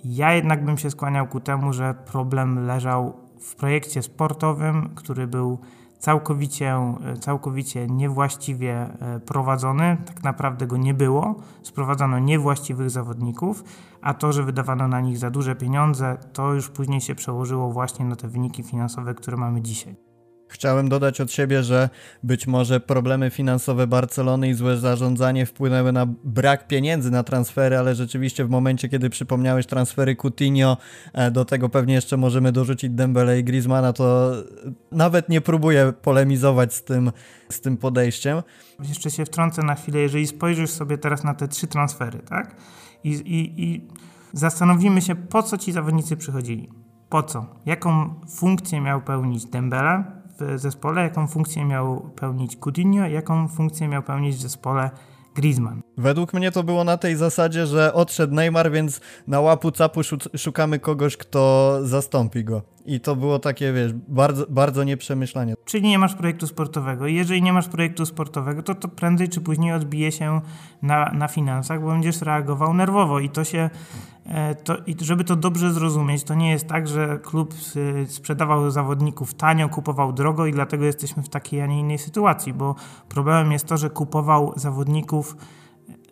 Ja 0.04 0.32
jednak 0.32 0.64
bym 0.64 0.78
się 0.78 0.90
skłaniał 0.90 1.26
ku 1.26 1.40
temu, 1.40 1.72
że 1.72 1.94
problem 1.94 2.66
leżał 2.66 3.12
w 3.40 3.56
projekcie 3.56 4.02
sportowym, 4.02 4.90
który 4.94 5.26
był 5.26 5.58
całkowicie, 5.98 6.76
całkowicie 7.20 7.86
niewłaściwie 7.86 8.72
e, 8.74 9.20
prowadzony, 9.20 9.96
tak 10.06 10.22
naprawdę 10.22 10.66
go 10.66 10.76
nie 10.76 10.94
było, 10.94 11.34
sprowadzono 11.62 12.18
niewłaściwych 12.18 12.90
zawodników, 12.90 13.64
a 14.00 14.14
to, 14.14 14.32
że 14.32 14.42
wydawano 14.42 14.88
na 14.88 15.00
nich 15.00 15.18
za 15.18 15.30
duże 15.30 15.56
pieniądze, 15.56 16.18
to 16.32 16.54
już 16.54 16.68
później 16.68 17.00
się 17.00 17.14
przełożyło 17.14 17.70
właśnie 17.70 18.04
na 18.04 18.16
te 18.16 18.28
wyniki 18.28 18.62
finansowe, 18.62 19.14
które 19.14 19.36
mamy 19.36 19.62
dzisiaj. 19.62 20.11
Chciałem 20.52 20.88
dodać 20.88 21.20
od 21.20 21.32
siebie, 21.32 21.62
że 21.62 21.88
być 22.22 22.46
może 22.46 22.80
problemy 22.80 23.30
finansowe 23.30 23.86
Barcelony 23.86 24.48
i 24.48 24.54
złe 24.54 24.76
zarządzanie 24.76 25.46
wpłynęły 25.46 25.92
na 25.92 26.06
brak 26.24 26.68
pieniędzy 26.68 27.10
na 27.10 27.22
transfery, 27.22 27.78
ale 27.78 27.94
rzeczywiście 27.94 28.44
w 28.44 28.50
momencie, 28.50 28.88
kiedy 28.88 29.10
przypomniałeś 29.10 29.66
transfery 29.66 30.16
Coutinho, 30.16 30.76
e, 31.12 31.30
do 31.30 31.44
tego 31.44 31.68
pewnie 31.68 31.94
jeszcze 31.94 32.16
możemy 32.16 32.52
dorzucić 32.52 32.90
Dembele 32.90 33.38
i 33.38 33.44
Griezmana, 33.44 33.92
to 33.92 34.32
nawet 34.92 35.28
nie 35.28 35.40
próbuję 35.40 35.92
polemizować 36.02 36.74
z 36.74 36.84
tym, 36.84 37.12
z 37.48 37.60
tym 37.60 37.76
podejściem. 37.76 38.42
Jeszcze 38.88 39.10
się 39.10 39.24
wtrącę 39.24 39.62
na 39.62 39.74
chwilę, 39.74 40.00
jeżeli 40.00 40.26
spojrzysz 40.26 40.70
sobie 40.70 40.98
teraz 40.98 41.24
na 41.24 41.34
te 41.34 41.48
trzy 41.48 41.66
transfery, 41.66 42.18
tak? 42.18 42.56
I, 43.04 43.10
i, 43.10 43.62
i 43.64 43.88
zastanowimy 44.32 45.02
się, 45.02 45.14
po 45.14 45.42
co 45.42 45.58
ci 45.58 45.72
zawodnicy 45.72 46.16
przychodzili. 46.16 46.68
Po 47.08 47.22
co? 47.22 47.46
Jaką 47.66 48.14
funkcję 48.30 48.80
miał 48.80 49.02
pełnić 49.02 49.46
Dembele, 49.46 50.21
zespole, 50.54 51.02
jaką 51.02 51.26
funkcję 51.26 51.64
miał 51.64 52.10
pełnić 52.16 52.56
Coutinho, 52.56 53.06
jaką 53.06 53.48
funkcję 53.48 53.88
miał 53.88 54.02
pełnić 54.02 54.36
w 54.36 54.40
zespole 54.40 54.90
Griezmann. 55.34 55.81
Według 55.96 56.34
mnie 56.34 56.52
to 56.52 56.62
było 56.62 56.84
na 56.84 56.96
tej 56.96 57.16
zasadzie, 57.16 57.66
że 57.66 57.94
odszedł 57.94 58.34
Neymar, 58.34 58.70
więc 58.70 59.00
na 59.26 59.40
łapu 59.40 59.70
capu 59.70 60.00
szukamy 60.36 60.78
kogoś, 60.78 61.16
kto 61.16 61.78
zastąpi 61.82 62.44
go. 62.44 62.62
I 62.86 63.00
to 63.00 63.16
było 63.16 63.38
takie, 63.38 63.72
wiesz, 63.72 63.92
bardzo, 63.92 64.46
bardzo 64.48 64.84
nieprzemyślanie. 64.84 65.54
Czyli 65.64 65.88
nie 65.88 65.98
masz 65.98 66.14
projektu 66.14 66.46
sportowego. 66.46 67.06
Jeżeli 67.06 67.42
nie 67.42 67.52
masz 67.52 67.68
projektu 67.68 68.06
sportowego, 68.06 68.62
to 68.62 68.74
to 68.74 68.88
prędzej 68.88 69.28
czy 69.28 69.40
później 69.40 69.72
odbije 69.72 70.12
się 70.12 70.40
na, 70.82 71.12
na 71.12 71.28
finansach, 71.28 71.80
bo 71.80 71.86
będziesz 71.86 72.22
reagował 72.22 72.74
nerwowo 72.74 73.20
i 73.20 73.30
to 73.30 73.44
się 73.44 73.70
E, 74.26 74.54
to, 74.54 74.76
I 74.86 74.96
żeby 75.00 75.24
to 75.24 75.36
dobrze 75.36 75.72
zrozumieć, 75.72 76.24
to 76.24 76.34
nie 76.34 76.50
jest 76.50 76.66
tak, 76.66 76.88
że 76.88 77.18
klub 77.22 77.54
sprzedawał 78.08 78.70
zawodników 78.70 79.34
tanio, 79.34 79.68
kupował 79.68 80.12
drogo 80.12 80.46
i 80.46 80.52
dlatego 80.52 80.84
jesteśmy 80.84 81.22
w 81.22 81.28
takiej, 81.28 81.60
a 81.60 81.66
nie 81.66 81.80
innej 81.80 81.98
sytuacji, 81.98 82.52
bo 82.52 82.74
problemem 83.08 83.52
jest 83.52 83.66
to, 83.66 83.76
że 83.76 83.90
kupował 83.90 84.52
zawodników, 84.56 85.36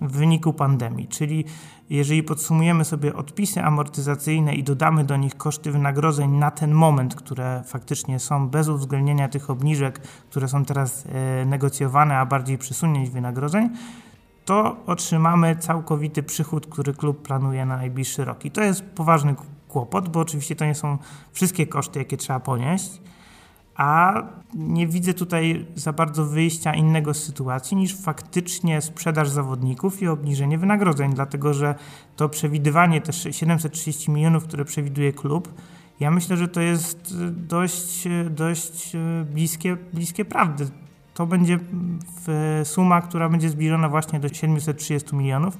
w 0.00 0.12
wyniku 0.12 0.52
pandemii. 0.52 1.08
Czyli 1.08 1.44
jeżeli 1.90 2.22
podsumujemy 2.22 2.84
sobie 2.84 3.16
odpisy 3.16 3.62
amortyzacyjne 3.62 4.54
i 4.54 4.62
dodamy 4.62 5.04
do 5.04 5.16
nich 5.16 5.36
koszty 5.36 5.72
wynagrodzeń 5.72 6.30
na 6.30 6.50
ten 6.50 6.72
moment, 6.72 7.14
które 7.14 7.62
faktycznie 7.66 8.18
są 8.18 8.48
bez 8.48 8.68
uwzględnienia 8.68 9.28
tych 9.28 9.50
obniżek, 9.50 10.00
które 10.30 10.48
są 10.48 10.64
teraz 10.64 11.04
e, 11.06 11.44
negocjowane, 11.44 12.16
a 12.16 12.26
bardziej 12.26 12.58
przesunięć 12.58 13.10
wynagrodzeń, 13.10 13.70
to 14.44 14.76
otrzymamy 14.86 15.56
całkowity 15.56 16.22
przychód, 16.22 16.66
który 16.66 16.94
klub 16.94 17.22
planuje 17.22 17.66
na 17.66 17.76
najbliższy 17.76 18.24
rok. 18.24 18.44
I 18.44 18.50
to 18.50 18.60
jest 18.60 18.82
poważny 18.82 19.34
kłopot, 19.68 20.08
bo 20.08 20.20
oczywiście 20.20 20.56
to 20.56 20.64
nie 20.64 20.74
są 20.74 20.98
wszystkie 21.32 21.66
koszty, 21.66 21.98
jakie 21.98 22.16
trzeba 22.16 22.40
ponieść, 22.40 23.00
a 23.76 24.22
nie 24.54 24.86
widzę 24.86 25.14
tutaj 25.14 25.66
za 25.74 25.92
bardzo 25.92 26.24
wyjścia 26.24 26.74
innego 26.74 27.14
z 27.14 27.24
sytuacji 27.24 27.76
niż 27.76 27.96
faktycznie 27.96 28.80
sprzedaż 28.80 29.28
zawodników 29.28 30.02
i 30.02 30.08
obniżenie 30.08 30.58
wynagrodzeń, 30.58 31.14
dlatego 31.14 31.54
że 31.54 31.74
to 32.16 32.28
przewidywanie 32.28 33.00
też 33.00 33.28
730 33.30 34.10
milionów, 34.10 34.44
które 34.44 34.64
przewiduje 34.64 35.12
klub, 35.12 35.54
ja 36.00 36.10
myślę, 36.10 36.36
że 36.36 36.48
to 36.48 36.60
jest 36.60 37.14
dość, 37.30 38.08
dość 38.30 38.92
bliskie, 39.32 39.76
bliskie 39.92 40.24
prawdy. 40.24 40.68
To 41.14 41.26
będzie 41.26 41.58
suma, 42.64 43.00
która 43.00 43.28
będzie 43.28 43.48
zbliżona 43.48 43.88
właśnie 43.88 44.20
do 44.20 44.28
730 44.28 45.16
milionów. 45.16 45.58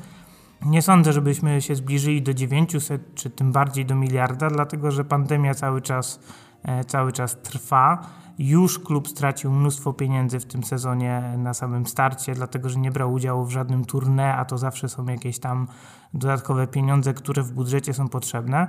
Nie 0.67 0.83
sądzę, 0.83 1.13
żebyśmy 1.13 1.63
się 1.63 1.75
zbliżyli 1.75 2.23
do 2.23 2.35
900 2.35 3.15
czy 3.15 3.31
tym 3.31 3.53
bardziej 3.53 3.87
do 3.87 3.95
miliarda, 3.95 4.51
dlatego 4.51 4.91
że 4.91 5.05
pandemia 5.05 5.55
cały 5.55 5.81
czas, 5.81 6.21
e, 6.63 6.85
cały 6.85 7.13
czas 7.13 7.37
trwa. 7.43 8.07
Już 8.39 8.79
klub 8.79 9.09
stracił 9.09 9.53
mnóstwo 9.53 9.93
pieniędzy 9.93 10.41
w 10.41 10.45
tym 10.45 10.65
sezonie 10.65 11.35
na 11.39 11.55
samym 11.55 11.87
starcie, 11.87 12.35
dlatego 12.35 12.69
że 12.69 12.79
nie 12.79 12.91
brał 12.91 13.13
udziału 13.13 13.45
w 13.45 13.51
żadnym 13.51 13.85
tournée, 13.85 14.35
a 14.37 14.45
to 14.45 14.59
zawsze 14.59 14.89
są 14.89 15.07
jakieś 15.07 15.39
tam 15.39 15.69
dodatkowe 16.15 16.67
pieniądze, 16.67 17.15
które 17.15 17.43
w 17.43 17.53
budżecie 17.53 17.95
są 17.95 18.09
potrzebne. 18.09 18.67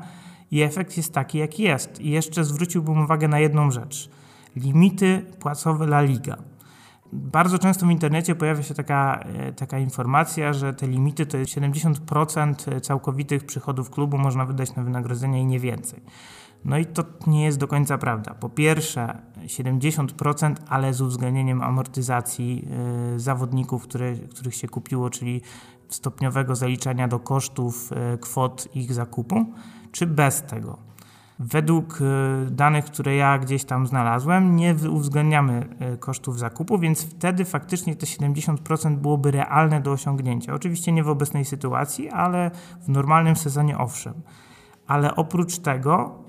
I 0.51 0.61
efekt 0.61 0.97
jest 0.97 1.13
taki, 1.13 1.37
jaki 1.37 1.63
jest. 1.63 1.99
I 1.99 2.09
jeszcze 2.09 2.43
zwróciłbym 2.43 3.03
uwagę 3.03 3.27
na 3.27 3.39
jedną 3.39 3.71
rzecz. 3.71 4.09
Limity 4.55 5.25
płacowe 5.39 5.85
La 5.85 6.01
Liga. 6.01 6.37
Bardzo 7.13 7.59
często 7.59 7.85
w 7.85 7.89
internecie 7.89 8.35
pojawia 8.35 8.63
się 8.63 8.73
taka, 8.73 9.19
e, 9.19 9.53
taka 9.53 9.79
informacja, 9.79 10.53
że 10.53 10.73
te 10.73 10.87
limity 10.87 11.25
to 11.25 11.37
jest 11.37 11.51
70% 11.51 12.81
całkowitych 12.81 13.45
przychodów 13.45 13.89
klubu 13.89 14.17
można 14.17 14.45
wydać 14.45 14.75
na 14.75 14.83
wynagrodzenia 14.83 15.39
i 15.39 15.45
nie 15.45 15.59
więcej. 15.59 16.01
No 16.65 16.77
i 16.77 16.85
to 16.85 17.03
nie 17.27 17.45
jest 17.45 17.57
do 17.57 17.67
końca 17.67 17.97
prawda. 17.97 18.33
Po 18.33 18.49
pierwsze 18.49 19.17
70%, 19.45 20.55
ale 20.69 20.93
z 20.93 21.01
uwzględnieniem 21.01 21.61
amortyzacji 21.61 22.67
yy, 23.11 23.19
zawodników, 23.19 23.83
które, 23.83 24.15
których 24.15 24.55
się 24.55 24.67
kupiło, 24.67 25.09
czyli 25.09 25.41
stopniowego 25.89 26.55
zaliczania 26.55 27.07
do 27.07 27.19
kosztów 27.19 27.89
kwot 28.21 28.67
ich 28.75 28.93
zakupu, 28.93 29.45
czy 29.91 30.07
bez 30.07 30.41
tego. 30.41 30.92
Według 31.45 31.99
yy, 31.99 32.51
danych, 32.51 32.85
które 32.85 33.15
ja 33.15 33.39
gdzieś 33.39 33.63
tam 33.63 33.87
znalazłem, 33.87 34.55
nie 34.55 34.75
uwzględniamy 34.91 35.75
kosztów 35.99 36.39
zakupu, 36.39 36.77
więc 36.77 37.03
wtedy 37.03 37.45
faktycznie 37.45 37.95
te 37.95 38.05
70% 38.05 38.95
byłoby 38.95 39.31
realne 39.31 39.81
do 39.81 39.91
osiągnięcia. 39.91 40.53
Oczywiście 40.53 40.91
nie 40.91 41.03
w 41.03 41.09
obecnej 41.09 41.45
sytuacji, 41.45 42.09
ale 42.09 42.51
w 42.81 42.89
normalnym 42.89 43.35
sezonie 43.35 43.77
owszem 43.77 44.13
ale 44.87 45.15
oprócz 45.15 45.57
tego 45.57 46.23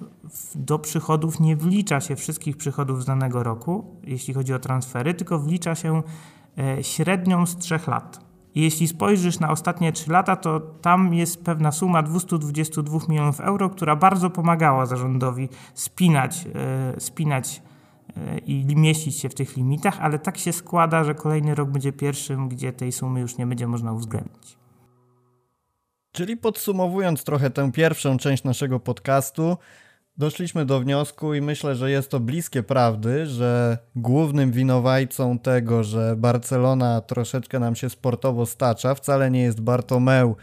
do 0.54 0.78
przychodów 0.78 1.40
nie 1.40 1.56
wlicza 1.56 2.00
się 2.00 2.16
wszystkich 2.16 2.56
przychodów 2.56 3.02
z 3.02 3.06
danego 3.06 3.42
roku, 3.42 4.00
jeśli 4.02 4.34
chodzi 4.34 4.54
o 4.54 4.58
transfery, 4.58 5.14
tylko 5.14 5.38
wlicza 5.38 5.74
się 5.74 6.02
e, 6.58 6.84
średnią 6.84 7.46
z 7.46 7.56
trzech 7.56 7.86
lat. 7.86 8.23
Jeśli 8.54 8.88
spojrzysz 8.88 9.38
na 9.40 9.50
ostatnie 9.50 9.92
3 9.92 10.10
lata, 10.10 10.36
to 10.36 10.60
tam 10.60 11.14
jest 11.14 11.44
pewna 11.44 11.72
suma 11.72 12.02
222 12.02 12.98
milionów 13.08 13.40
euro, 13.40 13.70
która 13.70 13.96
bardzo 13.96 14.30
pomagała 14.30 14.86
zarządowi 14.86 15.48
spinać, 15.74 16.46
e, 16.54 17.00
spinać 17.00 17.62
e, 18.16 18.38
i 18.38 18.76
mieścić 18.76 19.20
się 19.20 19.28
w 19.28 19.34
tych 19.34 19.56
limitach, 19.56 20.00
ale 20.00 20.18
tak 20.18 20.38
się 20.38 20.52
składa, 20.52 21.04
że 21.04 21.14
kolejny 21.14 21.54
rok 21.54 21.70
będzie 21.70 21.92
pierwszym, 21.92 22.48
gdzie 22.48 22.72
tej 22.72 22.92
sumy 22.92 23.20
już 23.20 23.38
nie 23.38 23.46
będzie 23.46 23.66
można 23.66 23.92
uwzględnić. 23.92 24.56
Czyli 26.12 26.36
podsumowując 26.36 27.24
trochę 27.24 27.50
tę 27.50 27.72
pierwszą 27.72 28.16
część 28.16 28.44
naszego 28.44 28.80
podcastu, 28.80 29.56
doszliśmy 30.16 30.64
do 30.64 30.80
wniosku 30.80 31.34
i 31.34 31.40
myślę, 31.40 31.74
że 31.74 31.90
jest 31.90 32.10
to 32.10 32.20
bliskie 32.20 32.62
prawdy, 32.62 33.26
że 33.26 33.78
głównym 33.96 34.52
winowajcą 34.52 35.38
tego, 35.38 35.84
że 35.84 36.16
Barcelona 36.16 37.00
troszeczkę 37.00 37.58
nam 37.58 37.76
się 37.76 37.90
sportowo 37.90 38.46
stacza, 38.46 38.94
wcale 38.94 39.30
nie 39.30 39.42
jest 39.42 39.60
Bartomeu 39.60 40.36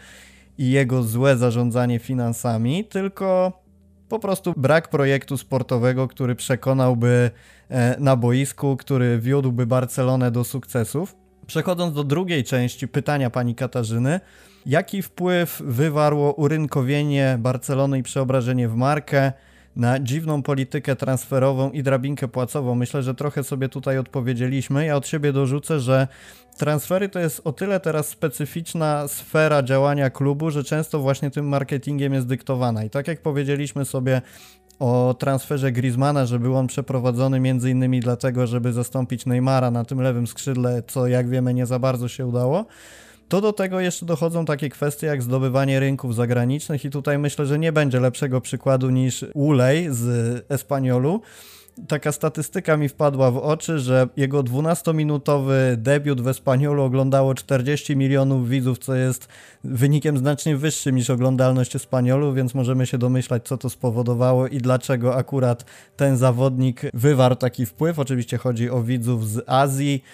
i 0.58 0.70
jego 0.70 1.02
złe 1.02 1.36
zarządzanie 1.36 1.98
finansami, 1.98 2.84
tylko 2.84 3.52
po 4.08 4.18
prostu 4.18 4.54
brak 4.56 4.88
projektu 4.88 5.36
sportowego, 5.36 6.08
który 6.08 6.34
przekonałby 6.34 7.30
e, 7.68 7.96
na 7.98 8.16
boisku, 8.16 8.76
który 8.76 9.18
wiódłby 9.18 9.66
Barcelonę 9.66 10.30
do 10.30 10.44
sukcesów. 10.44 11.16
Przechodząc 11.46 11.94
do 11.94 12.04
drugiej 12.04 12.44
części 12.44 12.88
pytania 12.88 13.30
pani 13.30 13.54
Katarzyny, 13.54 14.20
Jaki 14.66 15.02
wpływ 15.02 15.62
wywarło 15.64 16.32
urynkowienie 16.32 17.36
Barcelony 17.38 17.98
i 17.98 18.02
przeobrażenie 18.02 18.68
w 18.68 18.74
markę 18.74 19.32
na 19.76 20.00
dziwną 20.00 20.42
politykę 20.42 20.96
transferową 20.96 21.70
i 21.70 21.82
drabinkę 21.82 22.28
płacową? 22.28 22.74
Myślę, 22.74 23.02
że 23.02 23.14
trochę 23.14 23.44
sobie 23.44 23.68
tutaj 23.68 23.98
odpowiedzieliśmy. 23.98 24.86
Ja 24.86 24.96
od 24.96 25.06
siebie 25.06 25.32
dorzucę, 25.32 25.80
że 25.80 26.08
transfery 26.58 27.08
to 27.08 27.18
jest 27.18 27.40
o 27.44 27.52
tyle 27.52 27.80
teraz 27.80 28.08
specyficzna 28.08 29.08
sfera 29.08 29.62
działania 29.62 30.10
klubu, 30.10 30.50
że 30.50 30.64
często 30.64 30.98
właśnie 30.98 31.30
tym 31.30 31.48
marketingiem 31.48 32.14
jest 32.14 32.26
dyktowana. 32.26 32.84
I 32.84 32.90
tak 32.90 33.08
jak 33.08 33.22
powiedzieliśmy 33.22 33.84
sobie 33.84 34.22
o 34.78 35.14
transferze 35.18 35.72
Griezmana, 35.72 36.26
że 36.26 36.38
był 36.38 36.56
on 36.56 36.66
przeprowadzony 36.66 37.40
między 37.40 37.70
innymi 37.70 38.00
dlatego, 38.00 38.46
żeby 38.46 38.72
zastąpić 38.72 39.26
Neymara 39.26 39.70
na 39.70 39.84
tym 39.84 40.00
lewym 40.00 40.26
skrzydle, 40.26 40.82
co 40.86 41.06
jak 41.06 41.28
wiemy 41.28 41.54
nie 41.54 41.66
za 41.66 41.78
bardzo 41.78 42.08
się 42.08 42.26
udało 42.26 42.66
to 43.32 43.40
do 43.40 43.52
tego 43.52 43.80
jeszcze 43.80 44.06
dochodzą 44.06 44.44
takie 44.44 44.68
kwestie 44.68 45.06
jak 45.06 45.22
zdobywanie 45.22 45.80
rynków 45.80 46.14
zagranicznych 46.14 46.84
i 46.84 46.90
tutaj 46.90 47.18
myślę, 47.18 47.46
że 47.46 47.58
nie 47.58 47.72
będzie 47.72 48.00
lepszego 48.00 48.40
przykładu 48.40 48.90
niż 48.90 49.24
Ulej 49.34 49.86
z 49.90 50.44
Espaniolu. 50.48 51.20
Taka 51.88 52.12
statystyka 52.12 52.76
mi 52.76 52.88
wpadła 52.88 53.30
w 53.30 53.36
oczy, 53.36 53.78
że 53.78 54.08
jego 54.16 54.42
12-minutowy 54.42 55.76
debiut 55.76 56.20
w 56.20 56.28
Espaniolu 56.28 56.82
oglądało 56.82 57.34
40 57.34 57.96
milionów 57.96 58.48
widzów, 58.48 58.78
co 58.78 58.94
jest 58.94 59.28
wynikiem 59.64 60.18
znacznie 60.18 60.56
wyższym 60.56 60.96
niż 60.96 61.10
oglądalność 61.10 61.76
Espaniolu, 61.76 62.32
więc 62.32 62.54
możemy 62.54 62.86
się 62.86 62.98
domyślać, 62.98 63.42
co 63.44 63.58
to 63.58 63.70
spowodowało 63.70 64.46
i 64.46 64.58
dlaczego 64.58 65.16
akurat 65.16 65.64
ten 65.96 66.16
zawodnik 66.16 66.82
wywarł 66.94 67.36
taki 67.36 67.66
wpływ. 67.66 67.98
Oczywiście 67.98 68.38
chodzi 68.38 68.70
o 68.70 68.82
widzów 68.82 69.28
z 69.28 69.44
Azji. 69.46 70.04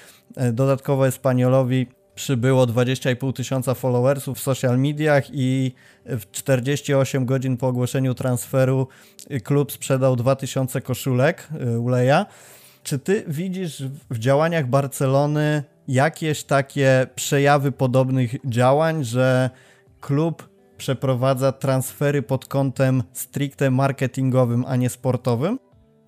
Dodatkowo 0.53 1.07
Espaniolowi 1.07 1.87
przybyło 2.19 2.67
20,5 2.67 3.33
tysiąca 3.33 3.75
followersów 3.75 4.39
w 4.39 4.41
social 4.41 4.79
mediach 4.79 5.25
i 5.33 5.75
w 6.07 6.31
48 6.33 7.27
godzin 7.27 7.57
po 7.57 7.67
ogłoszeniu 7.67 8.15
transferu 8.15 8.89
klub 9.45 9.73
sprzedał 9.73 10.17
2000 10.17 10.81
koszulek 10.81 11.49
y, 11.75 11.79
Uleja. 11.79 12.27
Czy 12.83 12.99
ty 12.99 13.25
widzisz 13.29 13.83
w 14.11 14.19
działaniach 14.19 14.67
Barcelony 14.67 15.63
jakieś 15.89 16.45
takie 16.45 17.07
przejawy 17.15 17.73
podobnych 17.73 18.35
działań, 18.45 19.05
że 19.05 19.51
klub 20.01 20.49
przeprowadza 20.79 21.53
transfery 21.53 22.23
pod 22.23 22.47
kątem 22.47 23.03
stricte 23.13 23.71
marketingowym, 23.71 24.65
a 24.69 24.77
nie 24.77 24.91
sportowym? 24.91 25.59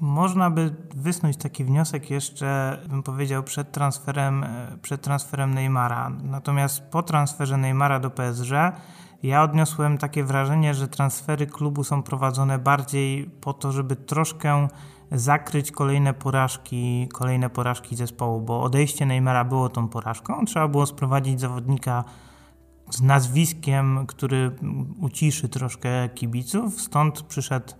Można 0.00 0.50
by 0.50 0.74
wysnuć 0.94 1.36
taki 1.36 1.64
wniosek 1.64 2.10
jeszcze, 2.10 2.78
bym 2.88 3.02
powiedział, 3.02 3.42
przed 3.42 3.72
transferem, 3.72 4.44
e, 4.44 4.78
przed 4.82 5.02
transferem 5.02 5.54
Neymara. 5.54 6.10
Natomiast 6.10 6.82
po 6.82 7.02
transferze 7.02 7.56
Neymara 7.56 8.00
do 8.00 8.10
PSG 8.10 8.52
ja 9.22 9.42
odniosłem 9.42 9.98
takie 9.98 10.24
wrażenie, 10.24 10.74
że 10.74 10.88
transfery 10.88 11.46
klubu 11.46 11.84
są 11.84 12.02
prowadzone 12.02 12.58
bardziej 12.58 13.30
po 13.40 13.52
to, 13.52 13.72
żeby 13.72 13.96
troszkę 13.96 14.68
zakryć 15.12 15.72
kolejne 15.72 16.14
porażki, 16.14 17.08
kolejne 17.12 17.50
porażki 17.50 17.96
zespołu, 17.96 18.40
bo 18.40 18.62
odejście 18.62 19.06
Neymara 19.06 19.44
było 19.44 19.68
tą 19.68 19.88
porażką. 19.88 20.44
Trzeba 20.44 20.68
było 20.68 20.86
sprowadzić 20.86 21.40
zawodnika 21.40 22.04
z 22.90 23.02
nazwiskiem, 23.02 24.06
który 24.06 24.50
uciszy 25.00 25.48
troszkę 25.48 26.08
kibiców. 26.08 26.80
Stąd 26.80 27.22
przyszedł 27.22 27.72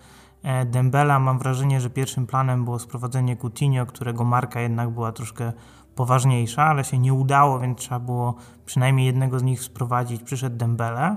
Dembela 0.66 1.18
mam 1.18 1.38
wrażenie, 1.38 1.80
że 1.80 1.90
pierwszym 1.90 2.26
planem 2.26 2.64
było 2.64 2.78
sprowadzenie 2.78 3.36
Coutinho, 3.36 3.86
którego 3.86 4.24
marka 4.24 4.60
jednak 4.60 4.90
była 4.90 5.12
troszkę 5.12 5.52
poważniejsza, 5.94 6.62
ale 6.64 6.84
się 6.84 6.98
nie 6.98 7.14
udało, 7.14 7.58
więc 7.58 7.78
trzeba 7.78 8.00
było 8.00 8.34
przynajmniej 8.66 9.06
jednego 9.06 9.38
z 9.38 9.42
nich 9.42 9.62
sprowadzić. 9.62 10.22
Przyszedł 10.22 10.56
Dembele. 10.56 11.16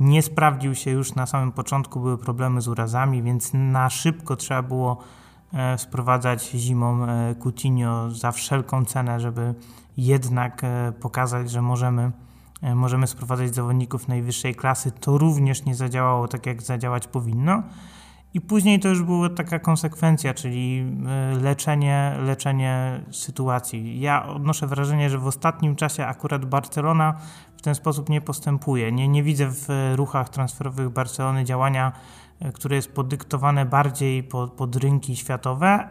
Nie 0.00 0.22
sprawdził 0.22 0.74
się 0.74 0.90
już 0.90 1.14
na 1.14 1.26
samym 1.26 1.52
początku, 1.52 2.00
były 2.00 2.18
problemy 2.18 2.60
z 2.60 2.68
urazami, 2.68 3.22
więc 3.22 3.50
na 3.54 3.90
szybko 3.90 4.36
trzeba 4.36 4.62
było 4.62 4.98
e, 5.54 5.78
sprowadzać 5.78 6.50
zimą 6.50 7.04
e, 7.04 7.34
Coutinho 7.34 8.10
za 8.10 8.32
wszelką 8.32 8.84
cenę, 8.84 9.20
żeby 9.20 9.54
jednak 9.96 10.62
pokazać, 11.00 11.50
że 11.50 11.62
możemy 11.62 12.12
e, 12.62 12.74
możemy 12.74 13.06
sprowadzać 13.06 13.54
zawodników 13.54 14.08
najwyższej 14.08 14.54
klasy, 14.54 14.90
to 14.90 15.18
również 15.18 15.64
nie 15.64 15.74
zadziałało 15.74 16.28
tak, 16.28 16.46
jak 16.46 16.62
zadziałać 16.62 17.06
powinno. 17.06 17.62
I 18.34 18.40
później 18.40 18.80
to 18.80 18.88
już 18.88 19.02
była 19.02 19.28
taka 19.28 19.58
konsekwencja, 19.58 20.34
czyli 20.34 20.84
e, 21.06 21.38
leczenie, 21.38 22.16
leczenie 22.18 23.00
sytuacji. 23.10 24.00
Ja 24.00 24.26
odnoszę 24.26 24.66
wrażenie, 24.66 25.10
że 25.10 25.18
w 25.18 25.26
ostatnim 25.26 25.76
czasie 25.76 26.06
akurat 26.06 26.44
Barcelona 26.44 27.14
w 27.56 27.62
ten 27.62 27.74
sposób 27.74 28.08
nie 28.08 28.20
postępuje. 28.20 28.92
Nie, 28.92 29.08
nie 29.08 29.22
widzę 29.22 29.46
w 29.50 29.68
ruchach 29.96 30.28
transferowych 30.28 30.90
Barcelony 30.90 31.44
działania, 31.44 31.92
e, 32.40 32.52
które 32.52 32.76
jest 32.76 32.92
podyktowane 32.92 33.66
bardziej 33.66 34.22
pod, 34.22 34.52
pod 34.52 34.76
rynki 34.76 35.16
światowe, 35.16 35.88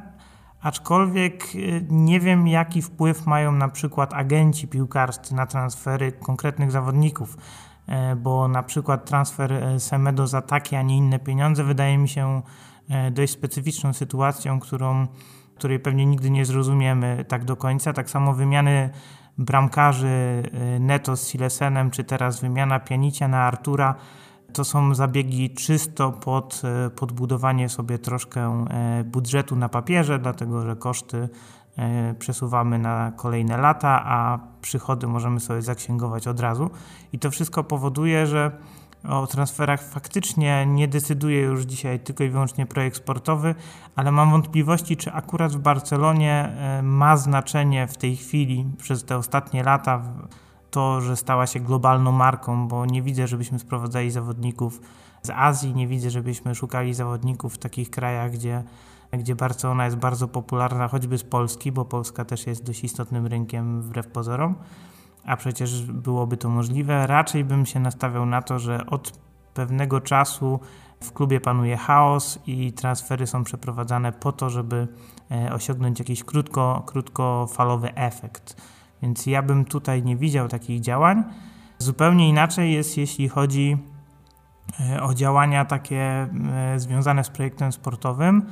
aczkolwiek 0.62 1.44
e, 1.44 1.58
nie 1.90 2.20
wiem, 2.20 2.48
jaki 2.48 2.82
wpływ 2.82 3.26
mają 3.26 3.52
na 3.52 3.68
przykład 3.68 4.14
agenci 4.14 4.68
piłkarscy 4.68 5.36
na 5.36 5.46
transfery 5.46 6.12
konkretnych 6.12 6.72
zawodników. 6.72 7.38
E, 7.90 8.16
bo 8.16 8.48
na 8.48 8.64
przykład 8.64 9.06
transfer 9.06 9.54
e, 9.54 9.80
Semedo 9.80 10.28
za 10.28 10.42
takie, 10.42 10.80
a 10.80 10.82
nie 10.82 10.98
inne 10.98 11.20
pieniądze 11.20 11.64
wydaje 11.64 11.98
mi 11.98 12.10
się 12.10 12.42
e, 12.90 13.12
dość 13.12 13.34
specyficzną 13.34 13.94
sytuacją, 13.94 14.60
którą, 14.60 15.08
której 15.56 15.80
pewnie 15.80 16.06
nigdy 16.06 16.30
nie 16.30 16.46
zrozumiemy 16.46 17.26
tak 17.28 17.46
do 17.46 17.56
końca. 17.56 17.94
Tak 17.94 18.10
samo 18.10 18.34
wymiany 18.34 18.90
bramkarzy 19.38 20.44
Neto 20.80 21.18
z 21.18 21.28
Silesenem, 21.28 21.92
czy 21.92 22.04
teraz 22.04 22.42
wymiana 22.42 22.80
Pianicia 22.80 23.28
na 23.28 23.42
Artura, 23.42 23.96
to 24.54 24.64
są 24.64 24.96
zabiegi 24.96 25.50
czysto 25.50 26.12
pod 26.12 26.62
podbudowanie 26.96 27.70
sobie 27.70 28.00
troszkę 28.00 28.66
budżetu 29.06 29.56
na 29.56 29.70
papierze, 29.70 30.20
dlatego 30.20 30.62
że 30.62 30.76
koszty 30.76 31.30
przesuwamy 32.20 32.80
na 32.80 33.12
kolejne 33.16 33.58
lata, 33.58 34.02
a 34.06 34.40
przychody 34.62 35.08
możemy 35.08 35.40
sobie 35.40 35.62
zaksięgować 35.62 36.28
od 36.28 36.40
razu. 36.40 36.70
I 37.14 37.20
to 37.20 37.32
wszystko 37.32 37.64
powoduje, 37.64 38.28
że 38.28 38.52
o 39.10 39.28
transferach 39.28 39.82
faktycznie 39.82 40.66
nie 40.66 40.88
decyduje 40.88 41.42
już 41.42 41.62
dzisiaj 41.62 42.00
tylko 42.00 42.24
i 42.24 42.30
wyłącznie 42.30 42.66
projekt 42.66 42.98
sportowy, 42.98 43.56
ale 43.96 44.12
mam 44.12 44.32
wątpliwości, 44.32 44.98
czy 44.98 45.14
akurat 45.14 45.52
w 45.52 45.60
Barcelonie 45.60 46.54
e, 46.58 46.82
ma 46.82 47.18
znaczenie 47.18 47.88
w 47.88 47.98
tej 47.98 48.16
chwili, 48.16 48.66
przez 48.78 49.06
te 49.06 49.18
ostatnie 49.18 49.64
lata, 49.64 50.02
to, 50.72 51.02
że 51.02 51.18
stała 51.18 51.48
się 51.48 51.60
globalną 51.60 52.12
marką, 52.12 52.68
bo 52.68 52.86
nie 52.86 53.02
widzę, 53.02 53.28
żebyśmy 53.28 53.60
sprowadzali 53.60 54.12
zawodników 54.12 54.82
z 55.22 55.30
Azji, 55.30 55.74
nie 55.74 55.88
widzę, 55.88 56.10
żebyśmy 56.10 56.56
szukali 56.56 56.94
zawodników 56.94 57.56
w 57.56 57.58
takich 57.58 57.90
krajach, 57.90 58.32
gdzie 58.32 58.64
gdzie 59.18 59.36
Barcelona 59.36 59.86
jest 59.86 59.98
bardzo 59.98 60.28
popularna, 60.28 60.88
choćby 60.88 61.18
z 61.18 61.24
Polski, 61.24 61.72
bo 61.72 61.86
Polska 61.86 62.26
też 62.26 62.48
jest 62.48 62.64
dość 62.64 62.84
istotnym 62.84 63.28
rynkiem 63.28 63.82
wbrew 63.82 64.08
pozorom, 64.08 64.56
a 65.26 65.38
przecież 65.38 65.86
byłoby 65.86 66.38
to 66.38 66.50
możliwe. 66.50 67.08
Raczej 67.08 67.44
bym 67.44 67.66
się 67.66 67.80
nastawiał 67.80 68.26
na 68.26 68.42
to, 68.42 68.60
że 68.60 68.86
od 68.86 69.20
pewnego 69.54 70.02
czasu 70.02 70.60
w 71.00 71.14
klubie 71.14 71.42
panuje 71.42 71.78
chaos 71.78 72.40
i 72.48 72.74
transfery 72.74 73.28
są 73.28 73.44
przeprowadzane 73.44 74.12
po 74.12 74.32
to, 74.32 74.50
żeby 74.50 74.88
e, 75.32 75.54
osiągnąć 75.54 76.00
jakiś 76.00 76.24
krótko, 76.24 76.84
krótkofalowy 76.86 77.96
efekt. 77.96 78.62
Więc 79.02 79.26
ja 79.26 79.42
bym 79.42 79.66
tutaj 79.66 80.04
nie 80.04 80.16
widział 80.16 80.48
takich 80.48 80.82
działań. 80.82 81.24
Zupełnie 81.78 82.30
inaczej 82.30 82.74
jest, 82.74 82.98
jeśli 82.98 83.30
chodzi 83.30 83.78
e, 84.80 85.04
o 85.04 85.14
działania 85.14 85.66
takie 85.66 86.02
e, 86.02 86.30
związane 86.80 87.24
z 87.24 87.30
projektem 87.30 87.72
sportowym 87.72 88.46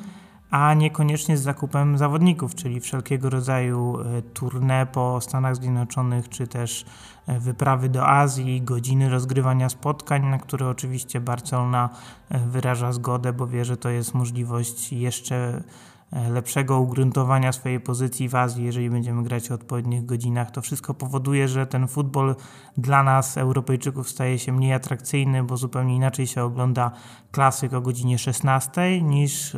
a 0.51 0.73
niekoniecznie 0.73 1.37
z 1.37 1.41
zakupem 1.41 1.97
zawodników, 1.97 2.55
czyli 2.55 2.79
wszelkiego 2.79 3.29
rodzaju 3.29 3.99
e, 3.99 4.21
tournée 4.21 4.85
po 4.85 5.21
Stanach 5.21 5.55
Zjednoczonych, 5.55 6.29
czy 6.29 6.47
też 6.47 6.85
e, 7.27 7.39
wyprawy 7.39 7.89
do 7.89 8.07
Azji, 8.07 8.61
godziny 8.61 9.09
rozgrywania 9.09 9.69
spotkań, 9.69 10.25
na 10.25 10.37
które 10.37 10.69
oczywiście 10.69 11.19
Barcelona 11.21 11.89
e, 12.29 12.39
wyraża 12.39 12.91
zgodę, 12.91 13.33
bo 13.33 13.47
wie, 13.47 13.65
że 13.65 13.77
to 13.77 13.89
jest 13.89 14.13
możliwość 14.13 14.93
jeszcze 14.93 15.63
lepszego 16.11 16.79
ugruntowania 16.79 17.51
swojej 17.51 17.79
pozycji 17.79 18.29
w 18.29 18.35
Azji, 18.35 18.65
jeżeli 18.65 18.89
będziemy 18.89 19.23
grać 19.23 19.51
o 19.51 19.53
odpowiednich 19.53 20.05
godzinach. 20.05 20.51
To 20.51 20.61
wszystko 20.61 20.93
powoduje, 20.93 21.47
że 21.47 21.67
ten 21.67 21.87
futbol 21.87 22.35
dla 22.77 23.03
nas, 23.03 23.37
Europejczyków, 23.37 24.09
staje 24.09 24.39
się 24.39 24.51
mniej 24.51 24.73
atrakcyjny, 24.73 25.43
bo 25.43 25.57
zupełnie 25.57 25.95
inaczej 25.95 26.27
się 26.27 26.43
ogląda 26.43 26.91
klasyk 27.31 27.73
o 27.73 27.81
godzinie 27.81 28.17
16 28.17 29.01
niż 29.01 29.55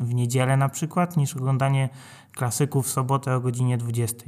w 0.00 0.14
niedzielę 0.14 0.56
na 0.56 0.68
przykład, 0.68 1.16
niż 1.16 1.36
oglądanie 1.36 1.88
klasyków 2.32 2.86
w 2.86 2.90
sobotę 2.90 3.34
o 3.34 3.40
godzinie 3.40 3.78
20. 3.78 4.24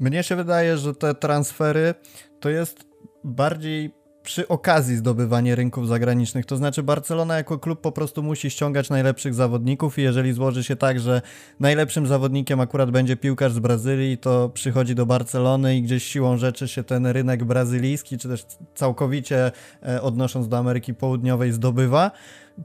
Mnie 0.00 0.22
się 0.22 0.36
wydaje, 0.36 0.78
że 0.78 0.94
te 0.94 1.14
transfery 1.14 1.94
to 2.40 2.48
jest 2.48 2.86
bardziej 3.24 3.99
przy 4.22 4.48
okazji 4.48 4.96
zdobywanie 4.96 5.54
rynków 5.54 5.88
zagranicznych. 5.88 6.46
To 6.46 6.56
znaczy 6.56 6.82
Barcelona 6.82 7.36
jako 7.36 7.58
klub 7.58 7.80
po 7.80 7.92
prostu 7.92 8.22
musi 8.22 8.50
ściągać 8.50 8.90
najlepszych 8.90 9.34
zawodników 9.34 9.98
i 9.98 10.02
jeżeli 10.02 10.32
złoży 10.32 10.64
się 10.64 10.76
tak, 10.76 11.00
że 11.00 11.22
najlepszym 11.60 12.06
zawodnikiem 12.06 12.60
akurat 12.60 12.90
będzie 12.90 13.16
piłkarz 13.16 13.52
z 13.52 13.58
Brazylii, 13.58 14.18
to 14.18 14.48
przychodzi 14.48 14.94
do 14.94 15.06
Barcelony 15.06 15.76
i 15.76 15.82
gdzieś 15.82 16.04
siłą 16.04 16.36
rzeczy 16.36 16.68
się 16.68 16.84
ten 16.84 17.06
rynek 17.06 17.44
brazylijski, 17.44 18.18
czy 18.18 18.28
też 18.28 18.46
całkowicie 18.74 19.52
e, 19.82 20.02
odnosząc 20.02 20.48
do 20.48 20.58
Ameryki 20.58 20.94
Południowej 20.94 21.52
zdobywa. 21.52 22.10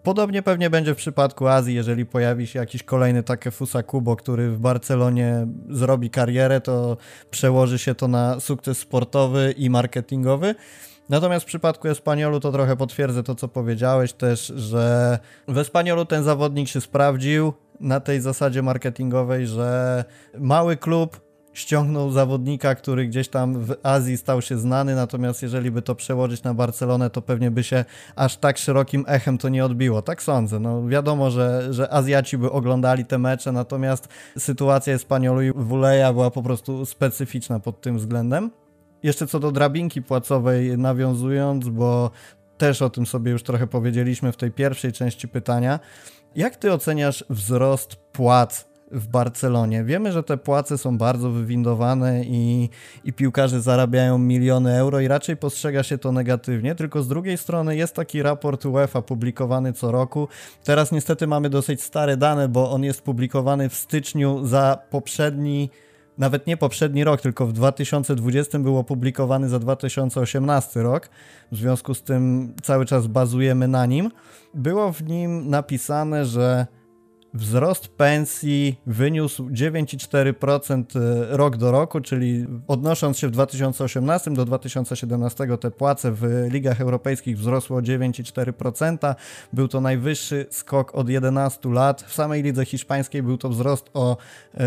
Podobnie 0.04 0.42
pewnie 0.42 0.70
będzie 0.70 0.94
w 0.94 0.98
przypadku 0.98 1.48
Azji, 1.48 1.76
jeżeli 1.76 2.06
pojawi 2.06 2.48
się 2.48 2.60
jakiś 2.60 2.84
kolejny 2.84 3.24
Takefusa 3.24 3.84
Kubo, 3.84 4.16
który 4.16 4.52
w 4.52 4.60
Barcelonie 4.60 5.48
zrobi 5.70 6.10
karierę, 6.10 6.62
to 6.62 6.98
przełoży 7.32 7.80
się 7.80 7.96
to 7.96 8.08
na 8.08 8.40
sukces 8.40 8.78
sportowy 8.78 9.54
i 9.58 9.70
marketingowy. 9.70 10.56
Natomiast 11.10 11.46
w 11.46 11.48
przypadku 11.48 11.88
Espaniolu 11.88 12.40
to 12.40 12.52
trochę 12.52 12.76
potwierdzę 12.76 13.24
to, 13.24 13.36
co 13.36 13.48
powiedziałeś 13.48 14.14
też, 14.14 14.54
że 14.56 15.20
w 15.48 15.58
Espaniolu 15.58 16.06
ten 16.06 16.24
zawodnik 16.24 16.68
się 16.68 16.82
sprawdził 16.82 17.54
na 17.80 18.00
tej 18.00 18.22
zasadzie 18.22 18.62
marketingowej, 18.62 19.48
że 19.48 20.04
mały 20.38 20.78
klub 20.78 21.26
ściągnął 21.54 22.12
zawodnika, 22.12 22.76
który 22.76 23.08
gdzieś 23.08 23.28
tam 23.30 23.60
w 23.60 23.76
Azji 23.84 24.18
stał 24.18 24.42
się 24.42 24.58
znany, 24.58 24.96
natomiast 24.96 25.44
jeżeli 25.44 25.72
by 25.72 25.82
to 25.82 25.96
przełożyć 25.96 26.44
na 26.44 26.54
Barcelonę, 26.54 27.10
to 27.10 27.22
pewnie 27.22 27.52
by 27.52 27.64
się 27.64 27.86
aż 28.16 28.38
tak 28.38 28.58
szerokim 28.58 29.06
echem 29.08 29.38
to 29.38 29.50
nie 29.50 29.66
odbiło. 29.66 30.02
Tak 30.02 30.24
sądzę. 30.24 30.60
No 30.60 30.88
wiadomo, 30.88 31.32
że, 31.32 31.74
że 31.74 31.94
Azjaci 31.94 32.38
by 32.38 32.52
oglądali 32.52 33.06
te 33.06 33.18
mecze, 33.18 33.52
natomiast 33.52 34.08
sytuacja 34.38 34.94
Espaniolu 34.94 35.42
i 35.42 35.52
Wuleja 35.52 36.14
była 36.14 36.32
po 36.32 36.44
prostu 36.44 36.86
specyficzna 36.86 37.60
pod 37.60 37.82
tym 37.82 37.98
względem. 37.98 38.52
Jeszcze 39.04 39.28
co 39.28 39.40
do 39.40 39.52
drabinki 39.52 40.02
płacowej 40.02 40.78
nawiązując, 40.78 41.70
bo 41.70 42.12
też 42.58 42.82
o 42.82 42.90
tym 42.90 43.06
sobie 43.06 43.32
już 43.32 43.44
trochę 43.44 43.68
powiedzieliśmy 43.68 44.32
w 44.32 44.38
tej 44.38 44.52
pierwszej 44.52 44.92
części 44.92 45.28
pytania. 45.28 45.80
Jak 46.36 46.56
ty 46.56 46.74
oceniasz 46.74 47.26
wzrost 47.30 47.96
płac 47.96 48.68
w 48.92 49.08
Barcelonie? 49.08 49.84
Wiemy, 49.84 50.12
że 50.12 50.24
te 50.24 50.38
płace 50.38 50.78
są 50.78 50.98
bardzo 50.98 51.30
wywindowane 51.30 52.24
i, 52.24 52.70
i 53.04 53.14
piłkarze 53.14 53.62
zarabiają 53.62 54.18
miliony 54.18 54.78
euro 54.78 55.00
i 55.00 55.08
raczej 55.08 55.38
postrzega 55.38 55.84
się 55.84 55.98
to 55.98 56.12
negatywnie, 56.12 56.76
tylko 56.76 57.04
z 57.04 57.08
drugiej 57.08 57.38
strony 57.38 57.76
jest 57.76 57.96
taki 57.96 58.22
raport 58.22 58.66
UEFA 58.66 59.02
publikowany 59.02 59.74
co 59.74 59.92
roku. 59.92 60.28
Teraz 60.64 60.92
niestety 60.92 61.28
mamy 61.28 61.50
dosyć 61.50 61.84
stare 61.84 62.18
dane, 62.18 62.50
bo 62.50 62.72
on 62.72 62.84
jest 62.84 63.02
publikowany 63.02 63.70
w 63.70 63.76
styczniu 63.76 64.46
za 64.46 64.78
poprzedni 64.90 65.70
nawet 66.18 66.48
nie 66.48 66.58
poprzedni 66.58 67.04
rok, 67.04 67.22
tylko 67.22 67.48
w 67.48 67.54
2020 67.54 68.60
był 68.60 68.78
opublikowany 68.78 69.50
za 69.50 69.60
2018 69.60 70.84
rok. 70.84 71.10
W 71.52 71.58
związku 71.58 71.94
z 71.94 72.04
tym 72.04 72.54
cały 72.64 72.86
czas 72.86 73.08
bazujemy 73.08 73.68
na 73.68 73.86
nim. 73.86 74.12
Było 74.54 74.94
w 74.94 75.04
nim 75.04 75.50
napisane, 75.50 76.26
że 76.26 76.68
Wzrost 77.36 77.88
pensji 77.88 78.80
wyniósł 78.86 79.50
9,4% 79.50 80.84
e, 80.96 81.38
rok 81.38 81.58
do 81.58 81.72
roku, 81.72 82.02
czyli 82.02 82.46
odnosząc 82.68 83.18
się 83.18 83.28
w 83.28 83.32
2018 83.32 84.32
do 84.32 84.46
2017 84.46 85.58
te 85.58 85.72
płace 85.72 86.12
w 86.12 86.48
ligach 86.50 86.82
europejskich 86.82 87.38
wzrosło 87.38 87.78
o 87.78 87.82
9,4%. 87.82 89.16
Był 89.54 89.68
to 89.68 89.82
najwyższy 89.82 90.46
skok 90.50 90.96
od 90.96 91.10
11 91.10 91.70
lat. 91.70 92.02
W 92.02 92.14
samej 92.14 92.44
lidze 92.44 92.66
hiszpańskiej 92.66 93.24
był 93.24 93.38
to 93.38 93.50
wzrost 93.50 93.90
o 93.94 94.18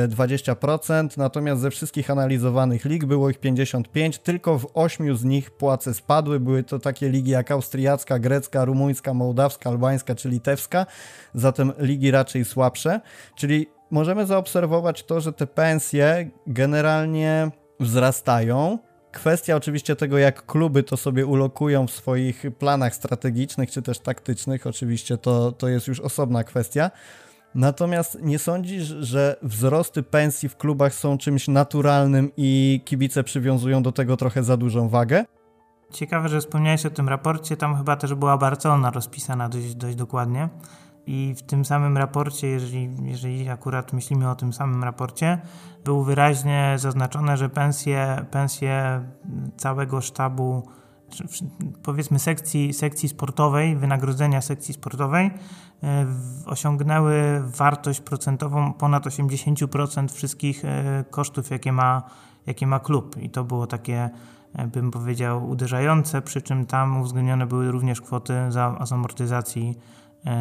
20%, 0.09 1.05
e, 1.05 1.09
natomiast 1.17 1.63
ze 1.63 1.71
wszystkich 1.71 2.11
analizowanych 2.11 2.85
lig 2.85 3.05
było 3.05 3.31
ich 3.31 3.39
55, 3.39 4.19
tylko 4.19 4.59
w 4.59 4.67
8 4.75 5.17
z 5.17 5.25
nich 5.25 5.51
płace 5.51 5.95
spadły. 5.95 6.41
Były 6.41 6.63
to 6.63 6.79
takie 6.79 7.09
ligi 7.09 7.31
jak 7.31 7.51
austriacka, 7.51 8.19
grecka, 8.19 8.65
rumuńska, 8.65 9.15
mołdawska, 9.15 9.71
albańska 9.71 10.15
czy 10.15 10.29
litewska. 10.29 10.87
Zatem 11.35 11.73
ligi 11.79 12.11
raczej 12.11 12.45
słabe 12.45 12.58
słabsze, 12.59 13.01
czyli 13.35 13.66
możemy 13.90 14.27
zaobserwować 14.27 15.05
to, 15.05 15.21
że 15.21 15.33
te 15.33 15.47
pensje 15.47 16.31
generalnie 16.47 17.51
wzrastają. 17.81 18.79
Kwestia 19.12 19.57
oczywiście 19.57 19.97
tego, 19.97 20.18
jak 20.18 20.47
kluby 20.47 20.83
to 20.83 20.97
sobie 20.97 21.27
ulokują 21.27 21.87
w 21.87 21.90
swoich 21.90 22.44
planach 22.59 22.94
strategicznych 22.94 23.71
czy 23.71 23.83
też 23.83 23.99
taktycznych, 23.99 24.66
oczywiście 24.66 25.18
to, 25.18 25.53
to 25.53 25.68
jest 25.68 25.88
już 25.88 26.01
osobna 26.01 26.44
kwestia. 26.44 26.90
Natomiast 27.55 28.18
nie 28.23 28.38
sądzisz, 28.38 28.85
że 28.85 29.37
wzrosty 29.42 30.03
pensji 30.03 30.49
w 30.49 30.57
klubach 30.57 30.94
są 30.94 31.18
czymś 31.18 31.49
naturalnym 31.49 32.31
i 32.37 32.81
kibice 32.85 33.25
przywiązują 33.25 33.83
do 33.83 33.92
tego 33.92 34.16
trochę 34.16 34.42
za 34.42 34.57
dużą 34.57 34.88
wagę? 34.88 35.25
Ciekawe, 35.92 36.29
że 36.29 36.40
wspomniałeś 36.40 36.87
o 36.87 36.90
tym 36.90 37.09
raporcie, 37.09 37.57
tam 37.57 37.77
chyba 37.77 37.97
też 37.97 38.14
była 38.14 38.38
Barcelona 38.38 38.90
rozpisana 38.90 39.49
dość, 39.49 39.75
dość 39.75 39.97
dokładnie. 39.97 40.49
I 41.09 41.35
w 41.35 41.42
tym 41.42 41.64
samym 41.64 41.97
raporcie, 41.97 42.47
jeżeli, 42.47 42.90
jeżeli 43.03 43.49
akurat 43.49 43.92
myślimy 43.92 44.31
o 44.31 44.35
tym 44.35 44.53
samym 44.53 44.85
raporcie, 44.85 45.38
było 45.85 46.05
wyraźnie 46.05 46.75
zaznaczone, 46.79 47.37
że 47.37 47.49
pensje, 47.49 48.27
pensje 48.31 49.05
całego 49.57 50.01
sztabu, 50.01 50.62
powiedzmy 51.83 52.18
sekcji, 52.18 52.73
sekcji 52.73 53.09
sportowej, 53.09 53.77
wynagrodzenia 53.77 54.40
sekcji 54.40 54.75
sportowej, 54.75 55.31
e, 55.83 56.07
osiągnęły 56.47 57.42
wartość 57.44 58.01
procentową 58.01 58.73
ponad 58.73 59.07
80% 59.07 60.12
wszystkich 60.12 60.64
e, 60.64 61.05
kosztów, 61.11 61.51
jakie 61.51 61.73
ma, 61.73 62.03
jakie 62.47 62.66
ma 62.66 62.81
klub. 62.81 63.16
I 63.16 63.31
to 63.31 63.44
było 63.44 63.66
takie 63.66 64.11
E, 64.55 64.66
bym 64.66 64.90
powiedział, 64.90 65.49
uderzające, 65.49 66.23
przy 66.23 66.42
czym 66.42 66.66
tam 66.66 67.01
uwzględnione 67.01 67.47
były 67.47 67.71
również 67.71 68.01
kwoty 68.01 68.35
za, 68.49 68.79
amortyzacji 68.90 69.79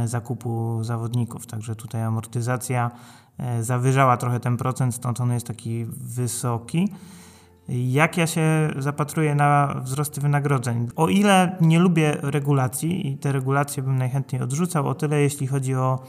zakupu 0.05 0.83
zawodników. 0.83 1.47
Także 1.47 1.75
tutaj 1.75 2.03
amortyzacja 2.03 2.91
e, 3.37 3.63
zawyżała 3.63 4.17
trochę 4.17 4.39
ten 4.39 4.57
procent, 4.57 4.95
stąd 4.95 5.21
on 5.21 5.31
jest 5.31 5.47
taki 5.47 5.85
wysoki. 5.85 6.93
Jak 7.69 8.17
ja 8.17 8.27
się 8.27 8.69
zapatruję 8.77 9.35
na 9.35 9.81
wzrosty 9.83 10.21
wynagrodzeń? 10.21 10.89
O 10.95 11.07
ile 11.07 11.57
nie 11.61 11.79
lubię 11.79 12.17
regulacji 12.21 13.07
i 13.07 13.17
te 13.17 13.31
regulacje 13.31 13.83
bym 13.83 13.97
najchętniej 13.97 14.41
odrzucał, 14.41 14.87
o 14.87 14.95
tyle 14.95 15.21
jeśli 15.21 15.47
chodzi 15.47 15.75
o 15.75 15.99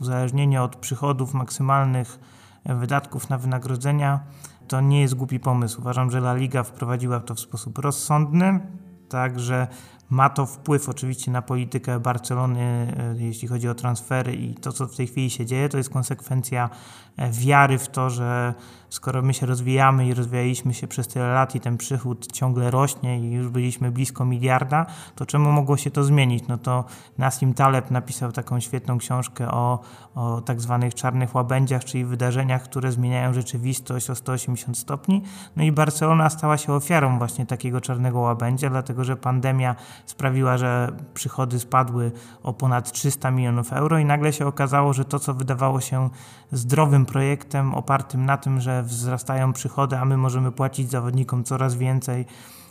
uzależnienie 0.00 0.62
od 0.62 0.76
przychodów 0.76 1.34
maksymalnych 1.34 2.18
wydatków 2.64 3.30
na 3.30 3.38
wynagrodzenia, 3.38 4.20
to 4.68 4.80
nie 4.80 5.00
jest 5.00 5.14
głupi 5.14 5.40
pomysł. 5.40 5.80
Uważam, 5.80 6.10
że 6.10 6.18
La 6.18 6.34
Liga 6.34 6.62
wprowadziła 6.62 7.20
to 7.20 7.34
w 7.34 7.40
sposób 7.40 7.78
rozsądny, 7.78 8.60
także 9.08 9.66
ma 10.10 10.30
to 10.30 10.46
wpływ 10.46 10.88
oczywiście 10.88 11.30
na 11.30 11.42
politykę 11.42 12.00
Barcelony, 12.00 12.60
e, 12.60 13.14
jeśli 13.18 13.48
chodzi 13.48 13.68
o 13.68 13.74
transfery 13.74 14.34
i 14.34 14.54
to, 14.54 14.72
co 14.72 14.86
w 14.86 14.96
tej 14.96 15.06
chwili 15.06 15.30
się 15.30 15.46
dzieje. 15.46 15.68
To 15.68 15.78
jest 15.78 15.90
konsekwencja 15.90 16.70
e, 17.16 17.30
wiary 17.30 17.78
w 17.78 17.88
to, 17.88 18.10
że 18.10 18.54
skoro 18.88 19.22
my 19.22 19.34
się 19.34 19.46
rozwijamy 19.46 20.06
i 20.06 20.14
rozwijaliśmy 20.14 20.74
się 20.74 20.86
przez 20.86 21.08
tyle 21.08 21.28
lat 21.28 21.54
i 21.54 21.60
ten 21.60 21.76
przychód 21.76 22.32
ciągle 22.32 22.70
rośnie 22.70 23.20
i 23.20 23.32
już 23.32 23.48
byliśmy 23.48 23.90
blisko 23.90 24.24
miliarda, 24.24 24.86
to 25.14 25.26
czemu 25.26 25.52
mogło 25.52 25.76
się 25.76 25.90
to 25.90 26.04
zmienić? 26.04 26.48
No 26.48 26.58
to 26.58 26.84
Nassim 27.18 27.54
Taleb 27.54 27.90
napisał 27.90 28.32
taką 28.32 28.60
świetną 28.60 28.98
książkę 28.98 29.50
o, 29.50 29.80
o 30.14 30.40
tak 30.40 30.60
zwanych 30.60 30.94
czarnych 30.94 31.34
łabędziach, 31.34 31.84
czyli 31.84 32.04
wydarzeniach, 32.04 32.62
które 32.62 32.92
zmieniają 32.92 33.32
rzeczywistość 33.32 34.10
o 34.10 34.14
180 34.14 34.78
stopni. 34.78 35.22
No 35.56 35.62
i 35.62 35.72
Barcelona 35.72 36.30
stała 36.30 36.58
się 36.58 36.72
ofiarą 36.72 37.18
właśnie 37.18 37.46
takiego 37.46 37.80
czarnego 37.80 38.20
łabędzia, 38.20 38.70
dlatego 38.70 39.04
że 39.04 39.16
pandemia 39.16 39.76
sprawiła, 40.06 40.58
że 40.58 40.96
przychody 41.14 41.58
spadły 41.58 42.12
o 42.42 42.52
ponad 42.52 42.92
300 42.92 43.30
milionów 43.30 43.72
euro 43.72 43.98
i 43.98 44.04
nagle 44.04 44.32
się 44.32 44.46
okazało, 44.46 44.92
że 44.92 45.04
to, 45.04 45.18
co 45.18 45.34
wydawało 45.34 45.80
się 45.80 46.10
zdrowym 46.52 47.06
projektem 47.06 47.74
opartym 47.74 48.26
na 48.26 48.36
tym, 48.36 48.60
że 48.60 48.82
wzrastają 48.82 49.52
przychody, 49.52 49.98
a 49.98 50.04
my 50.04 50.16
możemy 50.16 50.52
płacić 50.52 50.90
zawodnikom 50.90 51.44
coraz 51.44 51.74
więcej 51.74 52.26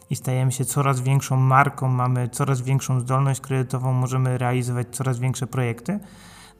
i 0.10 0.16
stajemy 0.16 0.52
się 0.52 0.66
coraz 0.66 1.02
większą 1.02 1.38
marką, 1.38 1.88
mamy 1.88 2.30
coraz 2.30 2.62
większą 2.62 3.00
zdolność 3.00 3.42
kredytową, 3.42 3.94
możemy 3.94 4.38
realizować 4.38 4.88
coraz 4.92 5.20
większe 5.20 5.48
projekty 5.48 6.00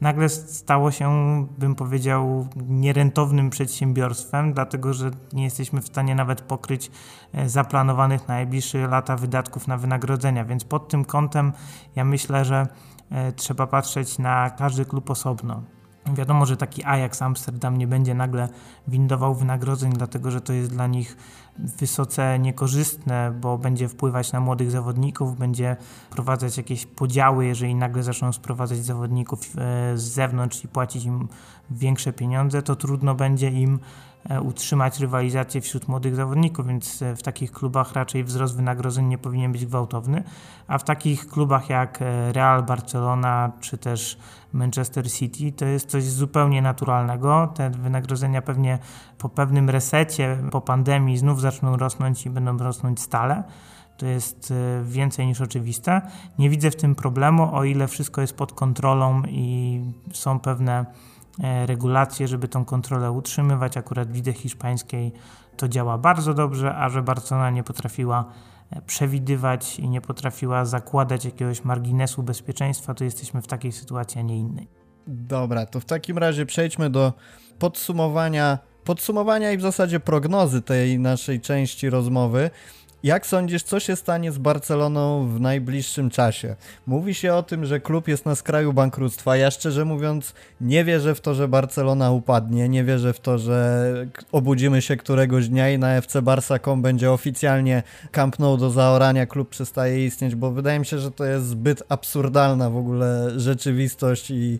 nagle 0.00 0.28
stało 0.28 0.90
się, 0.90 1.10
bym 1.58 1.74
powiedział, 1.74 2.48
nierentownym 2.68 3.50
przedsiębiorstwem, 3.50 4.52
dlatego 4.52 4.94
że 4.94 5.10
nie 5.32 5.44
jesteśmy 5.44 5.82
w 5.82 5.86
stanie 5.86 6.14
nawet 6.14 6.40
pokryć 6.40 6.90
e, 7.32 7.48
zaplanowanych 7.48 8.28
na 8.28 8.34
najbliższe 8.34 8.86
lata 8.88 9.16
wydatków 9.16 9.68
na 9.68 9.76
wynagrodzenia. 9.76 10.44
Więc 10.44 10.64
pod 10.64 10.88
tym 10.88 11.04
kątem 11.04 11.52
ja 11.96 12.04
myślę, 12.04 12.44
że 12.44 12.66
e, 13.10 13.32
trzeba 13.32 13.66
patrzeć 13.66 14.18
na 14.18 14.50
każdy 14.50 14.84
klub 14.84 15.10
osobno. 15.10 15.62
Wiadomo, 16.14 16.46
że 16.46 16.56
taki 16.56 16.84
Ajax 16.84 17.22
Amsterdam 17.22 17.76
nie 17.76 17.86
będzie 17.86 18.14
nagle 18.14 18.48
windował 18.88 19.34
wynagrodzeń, 19.34 19.92
dlatego 19.92 20.30
że 20.30 20.40
to 20.40 20.52
jest 20.52 20.70
dla 20.70 20.86
nich 20.86 21.16
wysoce 21.58 22.38
niekorzystne, 22.38 23.32
bo 23.40 23.58
będzie 23.58 23.88
wpływać 23.88 24.32
na 24.32 24.40
młodych 24.40 24.70
zawodników, 24.70 25.38
będzie 25.38 25.76
prowadzać 26.10 26.56
jakieś 26.56 26.86
podziały, 26.86 27.46
jeżeli 27.46 27.74
nagle 27.74 28.02
zaczną 28.02 28.32
sprowadzać 28.32 28.78
zawodników 28.78 29.40
e, 29.40 29.98
z 29.98 30.02
zewnątrz 30.02 30.64
i 30.64 30.68
płacić 30.68 31.04
im 31.04 31.28
większe 31.70 32.12
pieniądze, 32.12 32.62
to 32.62 32.76
trudno 32.76 33.14
będzie 33.14 33.50
im 33.50 33.78
utrzymać 34.42 35.00
rywalizację 35.00 35.60
wśród 35.60 35.88
młodych 35.88 36.14
zawodników, 36.14 36.66
więc 36.66 37.02
e, 37.02 37.16
w 37.16 37.22
takich 37.22 37.52
klubach 37.52 37.92
raczej 37.92 38.24
wzrost 38.24 38.56
wynagrodzeń 38.56 39.06
nie 39.06 39.18
powinien 39.18 39.52
być 39.52 39.66
gwałtowny, 39.66 40.22
a 40.68 40.78
w 40.78 40.84
takich 40.84 41.28
klubach 41.28 41.70
jak 41.70 42.02
e, 42.02 42.32
Real 42.32 42.62
Barcelona 42.62 43.52
czy 43.60 43.78
też 43.78 44.18
Manchester 44.52 45.12
City 45.12 45.52
to 45.52 45.64
jest 45.64 45.90
coś 45.90 46.04
zupełnie 46.04 46.62
naturalnego. 46.62 47.52
Te 47.54 47.70
wynagrodzenia 47.70 48.42
pewnie 48.42 48.78
po 49.18 49.28
pewnym 49.28 49.70
resecie, 49.70 50.38
po 50.50 50.60
pandemii 50.60 51.18
znów 51.18 51.40
zaczną 51.40 51.76
rosnąć 51.76 52.26
i 52.26 52.30
będą 52.30 52.58
rosnąć 52.58 53.00
stale. 53.00 53.42
To 53.96 54.06
jest 54.06 54.52
więcej 54.84 55.26
niż 55.26 55.40
oczywiste. 55.40 56.02
Nie 56.38 56.50
widzę 56.50 56.70
w 56.70 56.76
tym 56.76 56.94
problemu, 56.94 57.54
o 57.54 57.64
ile 57.64 57.88
wszystko 57.88 58.20
jest 58.20 58.36
pod 58.36 58.52
kontrolą 58.52 59.22
i 59.28 59.80
są 60.12 60.40
pewne 60.40 60.86
E, 60.86 61.15
regulacje, 61.66 62.28
żeby 62.28 62.48
tą 62.48 62.64
kontrolę 62.64 63.12
utrzymywać. 63.12 63.76
Akurat 63.76 64.12
w 64.12 64.32
hiszpańskiej 64.32 65.12
to 65.56 65.68
działa 65.68 65.98
bardzo 65.98 66.34
dobrze, 66.34 66.74
a 66.76 66.88
że 66.88 67.02
Barcelona 67.02 67.50
nie 67.50 67.62
potrafiła 67.62 68.32
e, 68.70 68.82
przewidywać 68.82 69.78
i 69.78 69.88
nie 69.88 70.00
potrafiła 70.00 70.64
zakładać 70.64 71.24
jakiegoś 71.24 71.64
marginesu 71.64 72.22
bezpieczeństwa, 72.22 72.94
to 72.94 73.04
jesteśmy 73.04 73.42
w 73.42 73.46
takiej 73.46 73.72
sytuacji, 73.72 74.20
a 74.20 74.22
nie 74.22 74.38
innej. 74.38 74.68
Dobra, 75.06 75.66
to 75.66 75.80
w 75.80 75.84
takim 75.84 76.18
razie 76.18 76.46
przejdźmy 76.46 76.90
do 76.90 77.12
podsumowania, 77.58 78.58
podsumowania 78.84 79.52
i 79.52 79.58
w 79.58 79.62
zasadzie 79.62 80.00
prognozy 80.00 80.62
tej 80.62 80.98
naszej 80.98 81.40
części 81.40 81.90
rozmowy. 81.90 82.50
Jak 83.02 83.26
sądzisz, 83.26 83.62
co 83.62 83.80
się 83.80 83.96
stanie 83.96 84.32
z 84.32 84.38
Barceloną 84.38 85.28
w 85.28 85.40
najbliższym 85.40 86.10
czasie? 86.10 86.56
Mówi 86.86 87.14
się 87.14 87.34
o 87.34 87.42
tym, 87.42 87.64
że 87.64 87.80
klub 87.80 88.08
jest 88.08 88.26
na 88.26 88.34
skraju 88.34 88.72
bankructwa. 88.72 89.36
Ja 89.36 89.50
szczerze 89.50 89.84
mówiąc 89.84 90.34
nie 90.60 90.84
wierzę 90.84 91.14
w 91.14 91.20
to, 91.20 91.34
że 91.34 91.48
Barcelona 91.48 92.10
upadnie. 92.10 92.68
Nie 92.68 92.84
wierzę 92.84 93.12
w 93.12 93.20
to, 93.20 93.38
że 93.38 93.92
obudzimy 94.32 94.82
się 94.82 94.96
któregoś 94.96 95.48
dnia 95.48 95.70
i 95.70 95.78
na 95.78 95.92
FC 95.92 96.22
Barca.com 96.22 96.82
będzie 96.82 97.12
oficjalnie 97.12 97.82
Camp 98.10 98.38
Nou 98.38 98.56
do 98.56 98.70
zaorania, 98.70 99.26
klub 99.26 99.48
przestaje 99.48 100.06
istnieć, 100.06 100.34
bo 100.34 100.50
wydaje 100.50 100.78
mi 100.78 100.86
się, 100.86 100.98
że 100.98 101.10
to 101.10 101.24
jest 101.24 101.46
zbyt 101.46 101.82
absurdalna 101.88 102.70
w 102.70 102.76
ogóle 102.76 103.30
rzeczywistość 103.40 104.30
i 104.30 104.58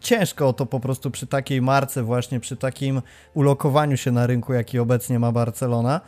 ciężko 0.00 0.48
o 0.48 0.52
to 0.52 0.66
po 0.66 0.80
prostu 0.80 1.10
przy 1.10 1.26
takiej 1.26 1.62
marce, 1.62 2.02
właśnie 2.02 2.40
przy 2.40 2.56
takim 2.56 3.02
ulokowaniu 3.34 3.96
się 3.96 4.10
na 4.10 4.26
rynku, 4.26 4.52
jaki 4.52 4.78
obecnie 4.78 5.18
ma 5.18 5.32
Barcelona. 5.32 6.00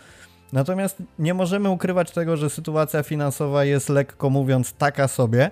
Natomiast 0.53 1.03
nie 1.19 1.35
możemy 1.35 1.71
ukrywać 1.71 2.11
tego, 2.11 2.37
że 2.37 2.51
sytuacja 2.51 3.03
finansowa 3.03 3.65
jest 3.65 3.89
lekko 3.89 4.31
mówiąc 4.31 4.73
taka 4.73 5.09
sobie. 5.09 5.51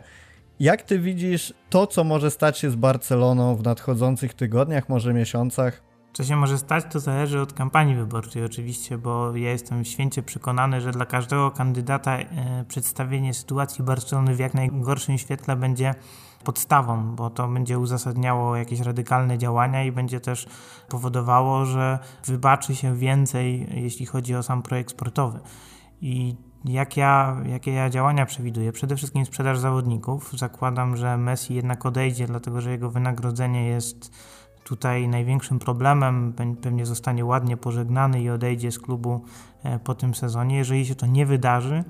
Jak 0.60 0.82
ty 0.82 0.98
widzisz 0.98 1.54
to, 1.70 1.86
co 1.86 2.04
może 2.04 2.30
stać 2.30 2.58
się 2.58 2.70
z 2.70 2.76
Barceloną 2.76 3.56
w 3.56 3.62
nadchodzących 3.62 4.34
tygodniach, 4.34 4.88
może 4.88 5.14
miesiącach? 5.14 5.82
Co 6.12 6.24
się 6.24 6.36
może 6.36 6.58
stać, 6.58 6.84
to 6.92 7.00
zależy 7.00 7.40
od 7.40 7.52
kampanii 7.52 7.94
wyborczej 7.94 8.44
oczywiście, 8.44 8.98
bo 8.98 9.36
ja 9.36 9.50
jestem 9.50 9.84
święcie 9.84 10.22
przekonany, 10.22 10.80
że 10.80 10.90
dla 10.90 11.06
każdego 11.06 11.50
kandydata 11.50 12.18
e, 12.18 12.64
przedstawienie 12.68 13.34
sytuacji 13.34 13.84
Barcelony 13.84 14.34
w 14.34 14.38
jak 14.38 14.54
najgorszym 14.54 15.18
świetle 15.18 15.56
będzie 15.56 15.94
podstawą, 16.44 17.16
bo 17.16 17.30
to 17.30 17.48
będzie 17.48 17.78
uzasadniało 17.78 18.56
jakieś 18.56 18.80
radykalne 18.80 19.38
działania 19.38 19.84
i 19.84 19.92
będzie 19.92 20.20
też 20.20 20.46
powodowało, 20.88 21.64
że 21.64 21.98
wybaczy 22.24 22.74
się 22.74 22.96
więcej, 22.96 23.66
jeśli 23.82 24.06
chodzi 24.06 24.34
o 24.34 24.42
sam 24.42 24.62
projekt 24.62 24.90
sportowy. 24.90 25.40
I 26.00 26.36
jak 26.64 26.96
ja, 26.96 27.36
jakie 27.46 27.72
ja 27.72 27.90
działania 27.90 28.26
przewiduję? 28.26 28.72
Przede 28.72 28.96
wszystkim 28.96 29.26
sprzedaż 29.26 29.58
zawodników. 29.58 30.32
Zakładam, 30.32 30.96
że 30.96 31.16
Messi 31.16 31.54
jednak 31.54 31.86
odejdzie, 31.86 32.26
dlatego 32.26 32.60
że 32.60 32.70
jego 32.70 32.90
wynagrodzenie 32.90 33.66
jest 33.66 34.12
tutaj 34.64 35.08
największym 35.08 35.58
problemem. 35.58 36.34
Pewnie 36.62 36.86
zostanie 36.86 37.24
ładnie 37.24 37.56
pożegnany 37.56 38.22
i 38.22 38.30
odejdzie 38.30 38.72
z 38.72 38.78
klubu 38.78 39.24
e, 39.62 39.78
po 39.78 39.94
tym 39.94 40.14
sezonie. 40.14 40.56
Jeżeli 40.56 40.86
się 40.86 40.94
to 40.94 41.06
nie 41.06 41.26
wydarzy, 41.26 41.84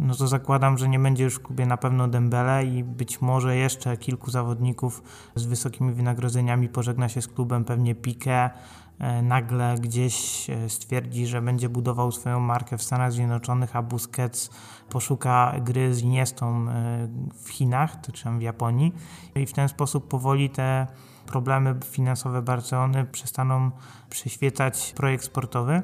no 0.00 0.14
to 0.14 0.28
zakładam, 0.28 0.78
że 0.78 0.88
nie 0.88 0.98
będzie 0.98 1.24
już 1.24 1.34
w 1.34 1.42
klubie 1.42 1.66
na 1.66 1.76
pewno 1.76 2.08
Dembele 2.08 2.64
i 2.64 2.84
być 2.84 3.20
może 3.20 3.56
jeszcze 3.56 3.96
kilku 3.96 4.30
zawodników 4.30 5.02
z 5.34 5.44
wysokimi 5.44 5.92
wynagrodzeniami 5.92 6.68
pożegna 6.68 7.08
się 7.08 7.22
z 7.22 7.28
klubem, 7.28 7.64
pewnie 7.64 7.94
Piqué 7.94 8.50
e, 8.98 9.22
nagle 9.22 9.74
gdzieś 9.80 10.50
e, 10.50 10.68
stwierdzi, 10.68 11.26
że 11.26 11.42
będzie 11.42 11.68
budował 11.68 12.12
swoją 12.12 12.40
markę 12.40 12.78
w 12.78 12.82
Stanach 12.82 13.12
Zjednoczonych, 13.12 13.76
a 13.76 13.82
Busquets 13.82 14.50
poszuka 14.88 15.54
gry 15.60 15.94
z 15.94 16.02
Iniestą 16.02 16.68
e, 16.68 17.08
w 17.44 17.48
Chinach, 17.48 18.00
czy 18.12 18.30
w 18.30 18.42
Japonii 18.42 18.92
i 19.34 19.46
w 19.46 19.52
ten 19.52 19.68
sposób 19.68 20.08
powoli 20.08 20.50
te 20.50 20.86
problemy 21.26 21.74
finansowe 21.84 22.42
Barcelony 22.42 23.04
przestaną 23.04 23.70
przyświecać 24.10 24.92
projekt 24.96 25.24
sportowy. 25.24 25.82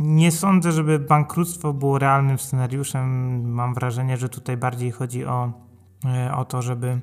Nie 0.00 0.32
sądzę, 0.32 0.72
żeby 0.72 0.98
bankructwo 0.98 1.72
było 1.72 1.98
realnym 1.98 2.38
scenariuszem. 2.38 3.40
Mam 3.52 3.74
wrażenie, 3.74 4.16
że 4.16 4.28
tutaj 4.28 4.56
bardziej 4.56 4.90
chodzi 4.90 5.24
o, 5.24 5.52
e, 6.04 6.34
o 6.34 6.44
to, 6.44 6.62
żeby 6.62 7.00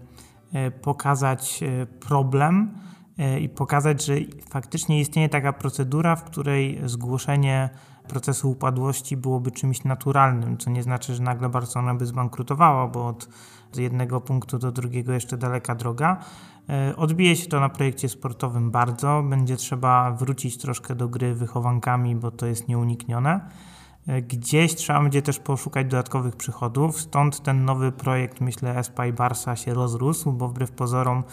e, 0.54 0.72
pokazać 0.72 1.64
e, 1.64 1.86
problem 1.86 2.72
i 3.42 3.50
pokazać, 3.50 4.06
że 4.06 4.14
faktycznie 4.50 5.00
istnieje 5.00 5.30
taka 5.30 5.54
procedura, 5.54 6.16
w 6.16 6.24
której 6.24 6.82
zgłoszenie 6.86 7.70
procesu 8.08 8.52
upadłości 8.52 9.18
byłoby 9.18 9.52
czymś 9.52 9.84
naturalnym, 9.84 10.58
co 10.58 10.70
nie 10.70 10.84
znaczy, 10.84 11.16
że 11.16 11.24
nagle 11.24 11.50
Barcelona 11.50 11.96
by 11.96 12.06
zbankrutowała, 12.06 12.88
bo 12.88 13.08
od 13.08 13.30
jednego 13.78 14.22
punktu 14.22 14.60
do 14.60 14.72
drugiego 14.72 15.14
jeszcze 15.14 15.38
daleka 15.38 15.76
droga. 15.76 16.18
E, 16.70 16.96
odbije 16.96 17.36
się 17.36 17.48
to 17.50 17.60
na 17.60 17.70
projekcie 17.70 18.10
sportowym 18.10 18.72
bardzo. 18.72 19.24
Będzie 19.30 19.58
trzeba 19.58 20.12
wrócić 20.12 20.58
troszkę 20.58 20.96
do 20.96 21.08
gry 21.08 21.36
wychowankami, 21.36 22.16
bo 22.16 22.32
to 22.32 22.46
jest 22.46 22.68
nieuniknione. 22.68 23.50
E, 24.08 24.22
gdzieś 24.22 24.76
trzeba 24.76 25.02
będzie 25.02 25.22
też 25.22 25.40
poszukać 25.40 25.88
dodatkowych 25.88 26.36
przychodów, 26.36 27.02
stąd 27.02 27.44
ten 27.44 27.66
nowy 27.66 27.92
projekt, 27.92 28.42
myślę, 28.42 28.78
Espa 28.78 29.06
i 29.06 29.14
Barsa 29.14 29.56
się 29.56 29.74
rozrósł, 29.74 30.32
bo 30.32 30.48
wbrew 30.48 30.72
pozorom 30.72 31.24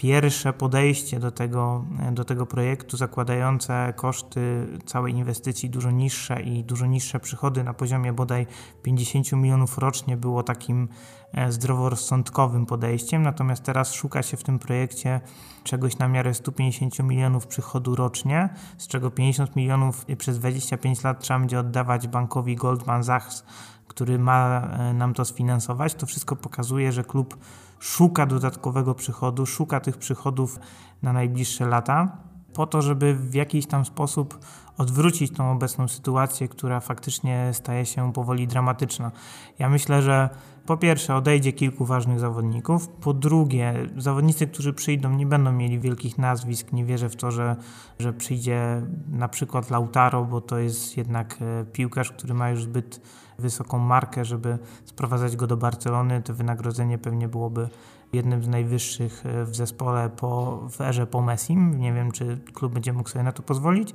pierwsze 0.00 0.52
podejście 0.52 1.18
do 1.18 1.30
tego, 1.30 1.84
do 2.12 2.24
tego 2.24 2.46
projektu, 2.46 2.96
zakładające 2.96 3.92
koszty 3.96 4.66
całej 4.86 5.14
inwestycji 5.14 5.70
dużo 5.70 5.90
niższe 5.90 6.42
i 6.42 6.64
dużo 6.64 6.86
niższe 6.86 7.20
przychody 7.20 7.64
na 7.64 7.74
poziomie 7.74 8.12
bodaj 8.12 8.46
50 8.82 9.32
milionów 9.32 9.78
rocznie, 9.78 10.16
było 10.16 10.42
takim 10.42 10.88
e, 11.32 11.52
zdroworozsądkowym 11.52 12.66
podejściem. 12.66 13.22
Natomiast 13.22 13.62
teraz 13.62 13.92
szuka 13.92 14.22
się 14.22 14.36
w 14.36 14.42
tym 14.42 14.58
projekcie 14.58 15.20
czegoś 15.64 15.98
na 15.98 16.08
miarę 16.08 16.34
150 16.34 16.98
milionów 16.98 17.46
przychodu 17.46 17.96
rocznie, 17.96 18.48
z 18.78 18.86
czego 18.86 19.10
50 19.10 19.56
milionów 19.56 20.06
przez 20.18 20.38
25 20.38 21.04
lat 21.04 21.20
trzeba 21.20 21.40
będzie 21.40 21.60
oddawać 21.60 22.08
bankowi 22.08 22.56
Goldman 22.56 23.04
Sachs, 23.04 23.44
który 23.88 24.18
ma 24.18 24.60
e, 24.60 24.94
nam 24.94 25.14
to 25.14 25.24
sfinansować. 25.24 25.94
To 25.94 26.06
wszystko 26.06 26.36
pokazuje, 26.36 26.92
że 26.92 27.04
klub 27.04 27.36
szuka 27.80 28.26
dodatkowego 28.26 28.94
przychodu, 28.94 29.46
szuka 29.46 29.80
tych 29.80 29.96
przychodów 29.96 30.58
na 31.02 31.12
najbliższe 31.12 31.66
lata, 31.66 32.16
po 32.54 32.66
to, 32.66 32.82
żeby 32.82 33.14
w 33.14 33.34
jakiś 33.34 33.66
tam 33.66 33.84
sposób 33.84 34.38
odwrócić 34.78 35.32
tą 35.32 35.52
obecną 35.52 35.88
sytuację, 35.88 36.48
która 36.48 36.80
faktycznie 36.80 37.50
staje 37.52 37.86
się 37.86 38.12
powoli 38.12 38.46
dramatyczna. 38.46 39.12
Ja 39.58 39.68
myślę, 39.68 40.02
że 40.02 40.28
po 40.66 40.76
pierwsze 40.76 41.16
odejdzie 41.16 41.52
kilku 41.52 41.84
ważnych 41.84 42.20
zawodników, 42.20 42.88
po 42.88 43.14
drugie 43.14 43.74
zawodnicy, 43.96 44.46
którzy 44.46 44.72
przyjdą 44.72 45.10
nie 45.10 45.26
będą 45.26 45.52
mieli 45.52 45.78
wielkich 45.78 46.18
nazwisk, 46.18 46.72
nie 46.72 46.84
wierzę 46.84 47.08
w 47.08 47.16
to, 47.16 47.30
że, 47.30 47.56
że 47.98 48.12
przyjdzie 48.12 48.82
na 49.08 49.28
przykład 49.28 49.70
Lautaro, 49.70 50.24
bo 50.24 50.40
to 50.40 50.58
jest 50.58 50.96
jednak 50.96 51.38
e, 51.40 51.64
piłkarz, 51.64 52.12
który 52.12 52.34
ma 52.34 52.50
już 52.50 52.62
zbyt 52.62 53.00
wysoką 53.40 53.78
markę, 53.78 54.24
żeby 54.24 54.58
sprowadzać 54.84 55.36
go 55.36 55.46
do 55.46 55.56
Barcelony. 55.56 56.22
To 56.22 56.34
wynagrodzenie 56.34 56.98
pewnie 56.98 57.28
byłoby 57.28 57.68
jednym 58.12 58.44
z 58.44 58.48
najwyższych 58.48 59.26
e, 59.26 59.44
w 59.44 59.56
zespole 59.56 60.10
po, 60.10 60.60
w 60.70 60.80
erze 60.80 61.06
po 61.06 61.22
Messim. 61.22 61.80
Nie 61.80 61.92
wiem, 61.92 62.12
czy 62.12 62.38
klub 62.54 62.72
będzie 62.72 62.92
mógł 62.92 63.08
sobie 63.08 63.22
na 63.22 63.32
to 63.32 63.42
pozwolić. 63.42 63.94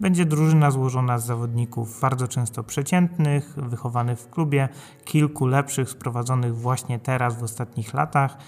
Będzie 0.00 0.24
drużyna 0.24 0.70
złożona 0.70 1.18
z 1.18 1.26
zawodników 1.26 2.00
bardzo 2.00 2.28
często 2.28 2.64
przeciętnych, 2.64 3.54
wychowanych 3.56 4.18
w 4.18 4.30
klubie, 4.30 4.68
kilku 5.04 5.46
lepszych, 5.46 5.90
sprowadzonych 5.90 6.56
właśnie 6.56 6.98
teraz 6.98 7.36
w 7.36 7.42
ostatnich 7.42 7.94
latach 7.94 8.38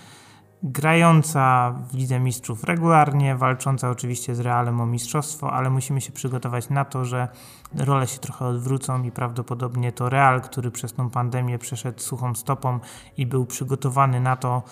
grająca 0.62 1.75
w 1.90 1.95
Lidze 1.95 2.21
Mistrzów 2.21 2.64
regularnie, 2.64 3.37
walcząca 3.37 3.90
oczywiście 3.90 4.35
z 4.35 4.40
Realem 4.40 4.81
o 4.81 4.87
mistrzostwo, 4.87 5.53
ale 5.53 5.71
musimy 5.71 6.01
się 6.01 6.12
przygotować 6.12 6.69
na 6.69 6.85
to, 6.85 7.05
że 7.05 7.29
role 7.75 8.07
się 8.07 8.19
trochę 8.19 8.47
odwrócą 8.47 9.03
i 9.03 9.11
prawdopodobnie 9.11 9.92
to 9.92 10.09
Real, 10.09 10.40
który 10.40 10.71
przez 10.71 10.92
tą 10.92 11.11
pandemię 11.11 11.59
przeszedł 11.59 12.01
suchą 12.01 12.35
stopą 12.35 12.81
i 13.16 13.27
był 13.27 13.47
przygotowany 13.47 14.21
na 14.21 14.37
to, 14.37 14.62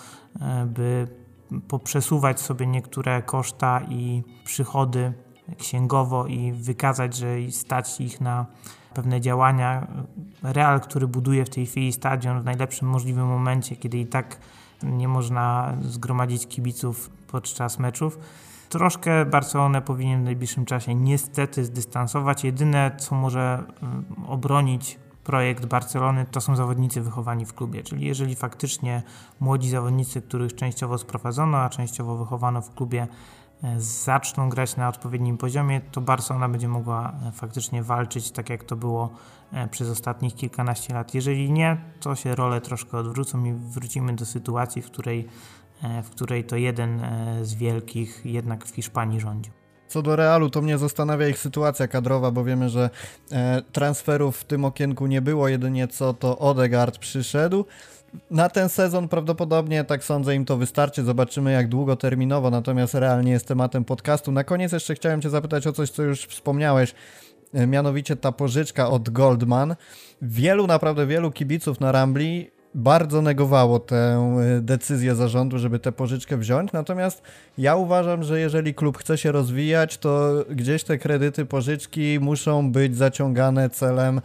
e, 0.41 0.65
by 0.65 1.07
poprzesuwać 1.67 2.39
sobie 2.41 2.67
niektóre 2.67 3.21
koszta 3.21 3.81
i 3.89 4.23
przychody 4.43 5.13
księgowo 5.57 6.27
i 6.27 6.51
wykazać, 6.51 7.15
że 7.15 7.27
stać 7.51 8.01
ich 8.01 8.21
na 8.21 8.45
pewne 8.93 9.21
działania. 9.21 9.87
Real, 10.43 10.81
który 10.81 11.07
buduje 11.07 11.45
w 11.45 11.49
tej 11.49 11.65
chwili 11.65 11.93
stadion 11.93 12.41
w 12.41 12.45
najlepszym 12.45 12.87
możliwym 12.87 13.27
momencie, 13.27 13.75
kiedy 13.75 13.97
i 13.97 14.05
tak 14.05 14.39
nie 14.83 15.07
można 15.07 15.73
zgromadzić 15.81 16.47
kibiców 16.47 17.09
podczas 17.27 17.79
meczów. 17.79 18.19
Troszkę 18.69 19.25
Barcelonę 19.25 19.81
powinien 19.81 20.21
w 20.21 20.23
najbliższym 20.23 20.65
czasie 20.65 20.95
niestety 20.95 21.65
zdystansować. 21.65 22.43
Jedyne, 22.43 22.91
co 22.97 23.15
może 23.15 23.63
mm, 23.81 24.05
obronić 24.27 24.99
projekt 25.23 25.65
Barcelony, 25.65 26.25
to 26.31 26.41
są 26.41 26.55
zawodnicy 26.55 27.01
wychowani 27.01 27.45
w 27.45 27.53
klubie. 27.53 27.83
Czyli 27.83 28.05
jeżeli 28.05 28.35
faktycznie 28.35 29.03
młodzi 29.39 29.69
zawodnicy, 29.69 30.21
których 30.21 30.55
częściowo 30.55 30.97
sprowadzono, 30.97 31.57
a 31.57 31.69
częściowo 31.69 32.15
wychowano 32.15 32.61
w 32.61 32.73
klubie, 32.73 33.07
e, 33.63 33.81
zaczną 33.81 34.49
grać 34.49 34.75
na 34.75 34.89
odpowiednim 34.89 35.37
poziomie, 35.37 35.81
to 35.91 36.01
Barcelona 36.01 36.49
będzie 36.49 36.67
mogła 36.67 37.13
e, 37.27 37.31
faktycznie 37.31 37.83
walczyć 37.83 38.31
tak 38.31 38.49
jak 38.49 38.63
to 38.63 38.75
było 38.75 39.09
przez 39.71 39.89
ostatnich 39.89 40.35
kilkanaście 40.35 40.93
lat. 40.93 41.13
Jeżeli 41.13 41.51
nie, 41.51 41.77
to 41.99 42.15
się 42.15 42.35
role 42.35 42.61
troszkę 42.61 42.97
odwrócą 42.97 43.45
i 43.45 43.53
wrócimy 43.53 44.15
do 44.15 44.25
sytuacji, 44.25 44.81
w 44.81 44.85
której, 44.85 45.27
e, 45.83 46.03
w 46.03 46.09
której 46.09 46.43
to 46.43 46.55
jeden 46.55 47.03
e, 47.03 47.39
z 47.45 47.53
wielkich 47.53 48.21
jednak 48.25 48.65
w 48.65 48.75
Hiszpanii 48.75 49.19
rządził. 49.19 49.53
Co 49.87 50.01
do 50.01 50.15
Realu, 50.15 50.49
to 50.49 50.61
mnie 50.61 50.77
zastanawia 50.77 51.27
ich 51.27 51.39
sytuacja 51.39 51.87
kadrowa, 51.87 52.31
bo 52.31 52.43
wiemy, 52.43 52.69
że 52.69 52.89
e, 53.31 53.61
transferów 53.71 54.37
w 54.37 54.43
tym 54.43 54.65
okienku 54.65 55.07
nie 55.07 55.21
było, 55.21 55.47
jedynie 55.47 55.87
co 55.87 56.13
to 56.13 56.37
Odegaard 56.39 56.97
przyszedł. 56.97 57.65
Na 58.31 58.49
ten 58.49 58.69
sezon 58.69 59.07
prawdopodobnie, 59.07 59.83
tak 59.83 60.03
sądzę, 60.03 60.35
im 60.35 60.45
to 60.45 60.57
wystarczy. 60.57 61.03
Zobaczymy, 61.03 61.51
jak 61.51 61.69
długoterminowo, 61.69 62.49
natomiast 62.49 62.93
realnie 62.93 63.31
jest 63.31 63.47
tematem 63.47 63.85
podcastu. 63.85 64.31
Na 64.31 64.43
koniec 64.43 64.71
jeszcze 64.71 64.95
chciałem 64.95 65.21
Cię 65.21 65.29
zapytać 65.29 65.67
o 65.67 65.73
coś, 65.73 65.89
co 65.89 66.03
już 66.03 66.25
wspomniałeś. 66.25 66.95
E, 67.53 67.67
mianowicie 67.67 68.15
ta 68.15 68.31
pożyczka 68.31 68.89
od 68.89 69.09
Goldman. 69.09 69.75
Wielu, 70.21 70.67
naprawdę 70.67 71.07
wielu 71.07 71.31
kibiców 71.31 71.79
na 71.79 71.91
Rambli 71.91 72.51
bardzo 72.75 73.21
negowało 73.21 73.79
tę 73.79 73.95
e, 74.57 74.61
decyzję 74.61 75.15
zarządu, 75.15 75.59
żeby 75.59 75.79
tę 75.79 75.91
pożyczkę 75.91 76.37
wziąć. 76.37 76.71
Natomiast 76.71 77.21
ja 77.57 77.75
uważam, 77.75 78.23
że 78.23 78.39
jeżeli 78.39 78.73
klub 78.73 78.97
chce 78.97 79.17
się 79.17 79.31
rozwijać, 79.31 79.97
to 79.97 80.45
gdzieś 80.49 80.83
te 80.83 80.97
kredyty, 80.97 81.45
pożyczki 81.45 82.19
muszą 82.21 82.71
być 82.71 82.97
zaciągane 82.97 83.69
celem 83.69 84.21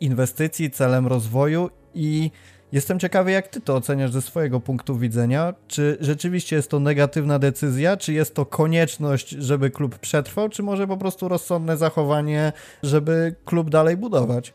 inwestycji, 0.00 0.70
celem 0.70 1.06
rozwoju 1.06 1.70
i 1.94 2.30
Jestem 2.72 2.98
ciekawy, 2.98 3.30
jak 3.30 3.48
ty 3.48 3.60
to 3.60 3.74
oceniasz 3.74 4.10
ze 4.10 4.22
swojego 4.22 4.60
punktu 4.60 4.98
widzenia. 4.98 5.54
Czy 5.68 5.98
rzeczywiście 6.00 6.56
jest 6.56 6.70
to 6.70 6.80
negatywna 6.80 7.38
decyzja, 7.38 7.96
czy 7.96 8.12
jest 8.12 8.34
to 8.34 8.46
konieczność, 8.46 9.28
żeby 9.28 9.70
klub 9.70 9.98
przetrwał, 9.98 10.48
czy 10.48 10.62
może 10.62 10.86
po 10.86 10.96
prostu 10.96 11.28
rozsądne 11.28 11.76
zachowanie, 11.76 12.52
żeby 12.82 13.34
klub 13.44 13.70
dalej 13.70 13.96
budować? 13.96 14.54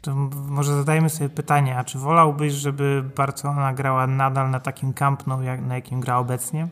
To 0.00 0.14
może 0.48 0.76
zadajmy 0.76 1.10
sobie 1.10 1.28
pytanie, 1.28 1.76
a 1.76 1.84
czy 1.84 1.98
wolałbyś, 1.98 2.52
żeby 2.52 3.04
Barcelona 3.16 3.72
grała 3.72 4.06
nadal 4.06 4.50
na 4.50 4.60
takim 4.60 4.92
Camp 4.92 5.26
Nou, 5.26 5.42
jak, 5.42 5.60
na 5.66 5.74
jakim 5.74 6.00
gra 6.00 6.18
obecnie? 6.18 6.68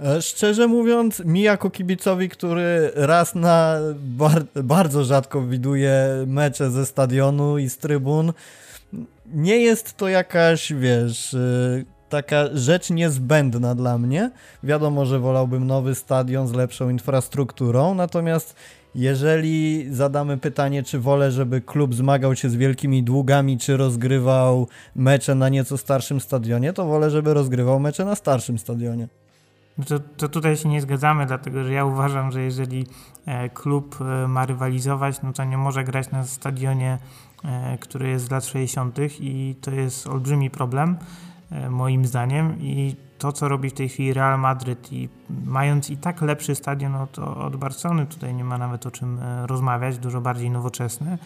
E, 0.00 0.22
szczerze 0.22 0.66
mówiąc, 0.66 1.24
mi 1.24 1.42
jako 1.42 1.70
kibicowi, 1.70 2.28
który 2.28 2.90
raz 2.94 3.34
na 3.34 3.74
bar 3.96 4.44
bardzo 4.54 5.04
rzadko 5.04 5.42
widuje 5.42 6.24
mecze 6.26 6.70
ze 6.70 6.86
stadionu 6.86 7.58
i 7.58 7.68
z 7.68 7.78
trybun, 7.78 8.32
nie 9.34 9.56
jest 9.56 9.96
to 9.96 10.08
jakaś, 10.08 10.72
wiesz, 10.72 11.34
y, 11.34 11.84
taka 12.08 12.44
rzecz 12.54 12.90
niezbędna 12.90 13.74
dla 13.74 13.98
mnie. 13.98 14.30
Wiadomo, 14.62 15.06
że 15.06 15.18
wolałbym 15.18 15.66
nowy 15.66 15.94
stadion 15.94 16.48
z 16.48 16.52
lepszą 16.52 16.88
infrastrukturą, 16.90 17.94
natomiast 17.94 18.56
jeżeli 18.94 19.86
zadamy 19.90 20.38
pytanie, 20.38 20.82
czy 20.82 20.98
wolę, 20.98 21.30
żeby 21.30 21.60
klub 21.60 21.94
zmagał 21.94 22.36
się 22.36 22.50
z 22.50 22.56
wielkimi 22.56 23.02
długami, 23.02 23.58
czy 23.58 23.76
rozgrywał 23.76 24.68
mecze 24.94 25.34
na 25.34 25.48
nieco 25.48 25.78
starszym 25.78 26.20
stadionie, 26.20 26.72
to 26.72 26.86
wolę, 26.86 27.10
żeby 27.10 27.34
rozgrywał 27.34 27.80
mecze 27.80 28.04
na 28.04 28.14
starszym 28.14 28.58
stadionie. 28.58 29.08
To, 29.88 29.98
to, 30.16 30.28
tutaj 30.28 30.56
się 30.56 30.68
nie 30.68 30.80
zgadzamy, 30.80 31.26
dlatego 31.26 31.64
że 31.64 31.72
ja 31.72 31.84
uważam, 31.84 32.32
że 32.32 32.42
jeżeli 32.42 32.86
e, 33.26 33.48
klub 33.48 33.98
e, 34.00 34.28
ma 34.28 34.46
rywalizować, 34.46 35.22
no 35.22 35.32
to 35.32 35.44
nie 35.44 35.58
może 35.58 35.84
grać 35.84 36.10
na 36.10 36.24
stadionie 36.24 36.98
który 37.80 38.08
jest 38.08 38.24
z 38.24 38.30
lat 38.30 38.44
60. 38.44 38.98
i 39.20 39.54
to 39.60 39.70
jest 39.70 40.06
olbrzymi 40.06 40.50
problem, 40.50 40.96
e, 41.50 41.70
moim 41.70 42.06
zdaniem. 42.06 42.56
I 42.60 42.96
to, 43.18 43.32
co 43.32 43.48
robi 43.48 43.70
w 43.70 43.72
tej 43.72 43.88
chwili 43.88 44.12
Real 44.12 44.40
Madryt, 44.40 44.92
i 44.92 45.08
mając 45.44 45.90
i 45.90 45.96
tak 45.96 46.22
lepszy 46.22 46.54
stadion 46.54 46.94
od, 46.94 47.18
od 47.18 47.56
Barcelony, 47.56 48.06
tutaj 48.06 48.34
nie 48.34 48.44
ma 48.44 48.58
nawet 48.58 48.86
o 48.86 48.90
czym 48.90 49.18
e, 49.18 49.46
rozmawiać, 49.46 49.98
dużo 49.98 50.20
bardziej 50.20 50.50
nowoczesny, 50.50 51.18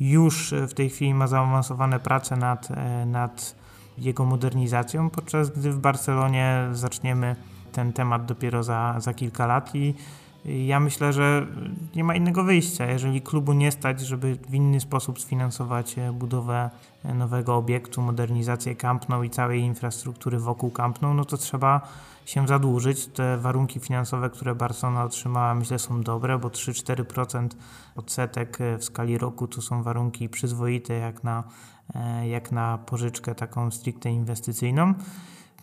już 0.00 0.54
w 0.68 0.74
tej 0.74 0.90
chwili 0.90 1.14
ma 1.14 1.26
zaawansowane 1.26 2.00
prace 2.00 2.36
nad, 2.36 2.68
nad 3.06 3.56
jego 3.98 4.24
modernizacją, 4.24 5.10
podczas 5.10 5.50
gdy 5.50 5.72
w 5.72 5.78
Barcelonie 5.78 6.68
zaczniemy 6.72 7.36
ten 7.72 7.92
temat 7.92 8.26
dopiero 8.26 8.62
za, 8.62 8.94
za 8.98 9.14
kilka 9.14 9.46
lat 9.46 9.74
i 9.74 9.94
Ja 10.46 10.80
myślę, 10.80 11.12
że 11.12 11.46
nie 11.96 12.04
ma 12.04 12.14
innego 12.14 12.44
wyjścia. 12.44 12.86
Jeżeli 12.86 13.20
klubu 13.20 13.52
nie 13.52 13.72
stać, 13.72 14.00
żeby 14.00 14.36
w 14.48 14.54
inny 14.54 14.80
sposób 14.80 15.20
sfinansować 15.20 15.98
e, 15.98 16.12
budowę 16.12 16.70
e, 17.04 17.14
nowego 17.14 17.56
obiektu, 17.56 18.02
modernizację 18.02 18.76
Camp 18.76 19.08
Nou 19.08 19.22
i 19.22 19.30
całej 19.30 19.60
infrastruktury 19.60 20.38
wokół 20.38 20.70
Camp 20.70 21.02
Nou, 21.02 21.14
no 21.14 21.24
to 21.24 21.36
trzeba 21.36 21.80
się 22.26 22.48
zadłużyć. 22.48 23.06
Te 23.06 23.38
warunki 23.38 23.80
finansowe, 23.80 24.30
które 24.30 24.54
Barcelona 24.54 25.04
otrzymała, 25.04 25.54
myślę, 25.54 25.78
są 25.78 26.02
dobre, 26.02 26.38
bo 26.38 26.48
3-4% 26.48 27.48
odsetek 27.96 28.60
e, 28.60 28.78
w 28.78 28.84
skali 28.84 29.18
roku 29.18 29.48
to 29.48 29.62
są 29.62 29.82
warunki 29.82 30.28
przyzwoite 30.28 30.94
jak 30.94 31.24
na, 31.24 31.44
jak 32.24 32.52
na 32.52 32.78
pożyczkę 32.78 33.34
taką 33.34 33.70
stricte 33.70 34.10
inwestycyjną. 34.10 34.94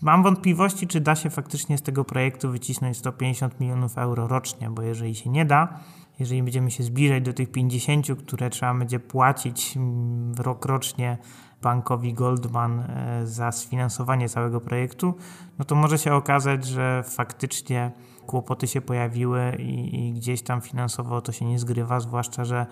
Mam 0.03 0.23
wątpliwości, 0.23 0.87
czy 0.87 1.01
da 1.01 1.15
się 1.15 1.29
faktycznie 1.29 1.77
z 1.77 1.81
tego 1.81 2.03
projektu 2.03 2.51
wycisnąć 2.51 2.97
150 2.97 3.59
milionów 3.59 3.97
euro 3.97 4.27
rocznie, 4.27 4.69
bo 4.69 4.81
jeżeli 4.81 5.15
się 5.15 5.29
nie 5.29 5.45
da, 5.45 5.79
jeżeli 6.19 6.43
będziemy 6.43 6.71
się 6.71 6.83
zbliżać 6.83 7.23
do 7.23 7.33
tych 7.33 7.51
50, 7.51 8.07
które 8.25 8.49
trzeba 8.49 8.73
będzie 8.73 8.99
płacić 8.99 9.77
mm, 9.77 10.33
rok 10.37 10.65
rocznie 10.65 11.17
bankowi 11.61 12.13
Goldman 12.13 12.79
e, 12.79 13.21
za 13.27 13.51
sfinansowanie 13.51 14.29
całego 14.29 14.61
projektu, 14.61 15.13
no 15.59 15.65
to 15.65 15.75
może 15.75 15.97
się 15.97 16.13
okazać, 16.13 16.65
że 16.65 17.03
faktycznie 17.07 17.91
kłopoty 18.27 18.67
się 18.67 18.81
pojawiły 18.81 19.55
i, 19.59 20.07
i 20.07 20.13
gdzieś 20.13 20.41
tam 20.41 20.61
finansowo 20.61 21.21
to 21.21 21.31
się 21.31 21.45
nie 21.45 21.59
zgrywa, 21.59 21.99
zwłaszcza, 21.99 22.45
że 22.45 22.65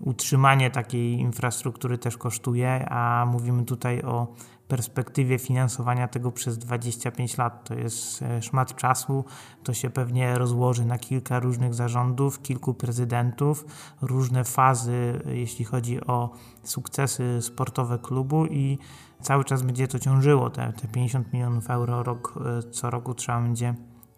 utrzymanie 0.00 0.70
takiej 0.70 1.12
infrastruktury 1.12 1.98
też 1.98 2.16
kosztuje, 2.16 2.88
a 2.88 3.26
mówimy 3.32 3.64
tutaj 3.64 4.02
o 4.02 4.26
perspektywie 4.68 5.38
finansowania 5.38 6.08
tego 6.08 6.32
przez 6.32 6.58
25 6.58 7.38
lat. 7.38 7.68
To 7.68 7.74
jest 7.74 8.22
e, 8.22 8.42
szmat 8.42 8.74
czasu, 8.74 9.24
to 9.64 9.74
się 9.74 9.90
pewnie 9.90 10.38
rozłoży 10.38 10.84
na 10.84 10.98
kilka 10.98 11.40
różnych 11.40 11.74
zarządów, 11.74 12.42
kilku 12.42 12.74
prezydentów, 12.74 13.64
różne 14.02 14.44
fazy, 14.44 15.22
jeśli 15.26 15.64
chodzi 15.64 16.06
o 16.06 16.30
sukcesy 16.62 17.42
sportowe 17.42 17.98
klubu 17.98 18.46
i 18.46 18.78
cały 19.20 19.44
czas 19.44 19.62
będzie 19.62 19.88
to 19.88 19.98
ciążyło. 19.98 20.50
Te, 20.50 20.72
te 20.72 20.88
50 20.88 21.32
milionów 21.32 21.70
euro 21.70 22.02
rok, 22.02 22.34
e, 22.58 22.62
co 22.70 22.90
roku 22.90 23.14
trzeba 23.14 23.40
będzie 23.40 23.74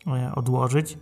e, 0.07 0.33
odłożyć 0.35 0.99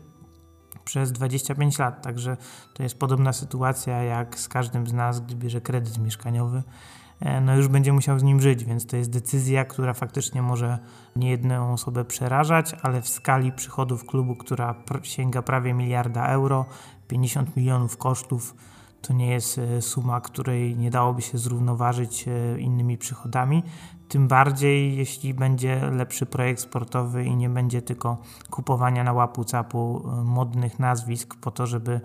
przez 0.85 1.13
25 1.13 1.79
lat. 1.79 2.03
Także 2.03 2.37
to 2.75 2.83
jest 2.83 2.99
podobna 2.99 3.33
sytuacja 3.33 4.03
jak 4.03 4.39
z 4.39 4.49
każdym 4.49 4.87
z 4.87 4.93
nas, 4.93 5.21
gdy 5.21 5.37
bierze 5.37 5.61
kredyt 5.61 5.99
mieszkaniowy 5.99 6.63
E, 6.63 7.06
no 7.41 7.57
już 7.57 7.69
będzie 7.69 7.93
musiał 7.93 8.19
z 8.19 8.23
nim 8.23 8.41
żyć, 8.41 8.65
więc 8.65 8.87
to 8.87 8.97
jest 8.97 9.11
decyzja, 9.11 9.65
która 9.65 9.95
faktycznie 9.95 10.43
może 10.43 10.79
nie 11.17 11.31
jedną 11.31 11.73
osobę 11.73 12.05
przerażać, 12.05 12.77
ale 12.83 13.03
w 13.03 13.09
skali 13.09 13.53
przychodów 13.53 14.05
klubu, 14.05 14.37
która 14.37 14.75
sięga 15.03 15.43
prawie 15.43 15.75
miliarda 15.75 16.27
euro, 16.27 16.67
50 17.09 17.57
milionów 17.57 17.97
kosztów, 17.97 18.55
to 19.03 19.13
nie 19.13 19.31
jest 19.31 19.59
e, 19.59 19.83
suma, 19.83 20.21
której 20.21 20.77
nie 20.77 20.91
dałoby 20.91 21.23
się 21.23 21.39
zrównoważyć 21.39 22.29
e, 22.29 22.59
innymi 22.61 22.99
przychodami. 22.99 23.63
Tym 24.09 24.29
bardziej, 24.29 24.97
jeśli 24.97 25.35
będzie 25.35 25.81
lepszy 25.91 26.27
projekt 26.27 26.61
sportowy 26.61 27.25
i 27.25 27.37
nie 27.37 27.49
będzie 27.49 27.83
tylko 27.83 28.19
kupowania 28.51 29.05
na 29.05 29.13
łapu 29.13 29.45
capu 29.45 30.03
modnych 30.25 30.79
nazwisk 30.79 31.35
po 31.41 31.51
to, 31.51 31.67
żeby 31.67 32.01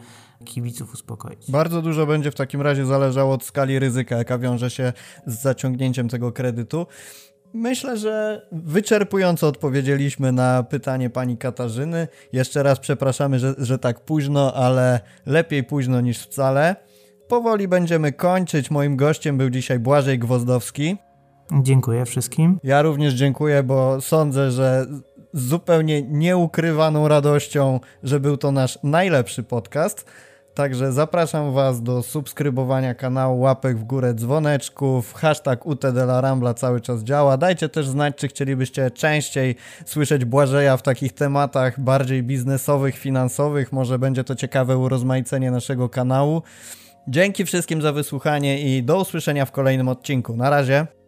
kibiców 0.45 0.93
uspokoić. 0.93 1.51
Bardzo 1.51 1.81
dużo 1.81 2.05
będzie 2.05 2.31
w 2.31 2.35
takim 2.35 2.61
razie 2.61 2.85
zależało 2.85 3.33
od 3.33 3.43
skali 3.43 3.79
ryzyka, 3.79 4.17
jaka 4.17 4.37
wiąże 4.37 4.69
się 4.69 4.93
z 5.25 5.41
zaciągnięciem 5.41 6.09
tego 6.09 6.31
kredytu. 6.31 6.87
Myślę, 7.53 7.97
że 7.97 8.45
wyczerpująco 8.51 9.47
odpowiedzieliśmy 9.47 10.31
na 10.31 10.63
pytanie 10.63 11.09
pani 11.09 11.37
Katarzyny. 11.37 12.07
Jeszcze 12.33 12.63
raz 12.63 12.79
przepraszamy, 12.79 13.39
że, 13.39 13.55
że 13.57 13.79
tak 13.79 13.99
późno, 13.99 14.53
ale 14.53 14.99
lepiej 15.25 15.63
późno 15.63 16.01
niż 16.01 16.19
wcale. 16.19 16.75
Powoli 17.27 17.67
będziemy 17.67 18.11
kończyć. 18.11 18.71
Moim 18.71 18.95
gościem 18.95 19.37
był 19.37 19.49
dzisiaj 19.49 19.79
Błażej 19.79 20.19
Gwozdowski. 20.19 20.97
Dziękuję 21.51 22.05
wszystkim. 22.05 22.59
Ja 22.63 22.81
również 22.81 23.13
dziękuję, 23.13 23.63
bo 23.63 24.01
sądzę, 24.01 24.51
że 24.51 24.85
z 25.33 25.43
zupełnie 25.43 26.01
nieukrywaną 26.01 27.07
radością, 27.07 27.79
że 28.03 28.19
był 28.19 28.37
to 28.37 28.51
nasz 28.51 28.79
najlepszy 28.83 29.43
podcast. 29.43 30.05
Także 30.53 30.91
zapraszam 30.91 31.53
Was 31.53 31.83
do 31.83 32.03
subskrybowania 32.03 32.95
kanału, 32.95 33.39
łapek 33.39 33.77
w 33.77 33.83
górę, 33.83 34.13
dzwoneczków, 34.13 35.13
hashtag 35.13 35.65
UTDLarambla 35.65 36.53
cały 36.53 36.81
czas 36.81 37.03
działa. 37.03 37.37
Dajcie 37.37 37.69
też 37.69 37.87
znać, 37.87 38.15
czy 38.15 38.27
chcielibyście 38.27 38.91
częściej 38.91 39.55
słyszeć 39.85 40.25
Błażeja 40.25 40.77
w 40.77 40.81
takich 40.81 41.13
tematach 41.13 41.79
bardziej 41.79 42.23
biznesowych, 42.23 42.97
finansowych. 42.97 43.71
Może 43.71 43.99
będzie 43.99 44.23
to 44.23 44.35
ciekawe 44.35 44.77
urozmaicenie 44.77 45.51
naszego 45.51 45.89
kanału. 45.89 46.41
Dzięki 47.07 47.45
wszystkim 47.45 47.81
za 47.81 47.93
wysłuchanie 47.93 48.77
i 48.77 48.83
do 48.83 49.01
usłyszenia 49.01 49.45
w 49.45 49.51
kolejnym 49.51 49.87
odcinku. 49.87 50.35
Na 50.35 50.49
razie. 50.49 51.00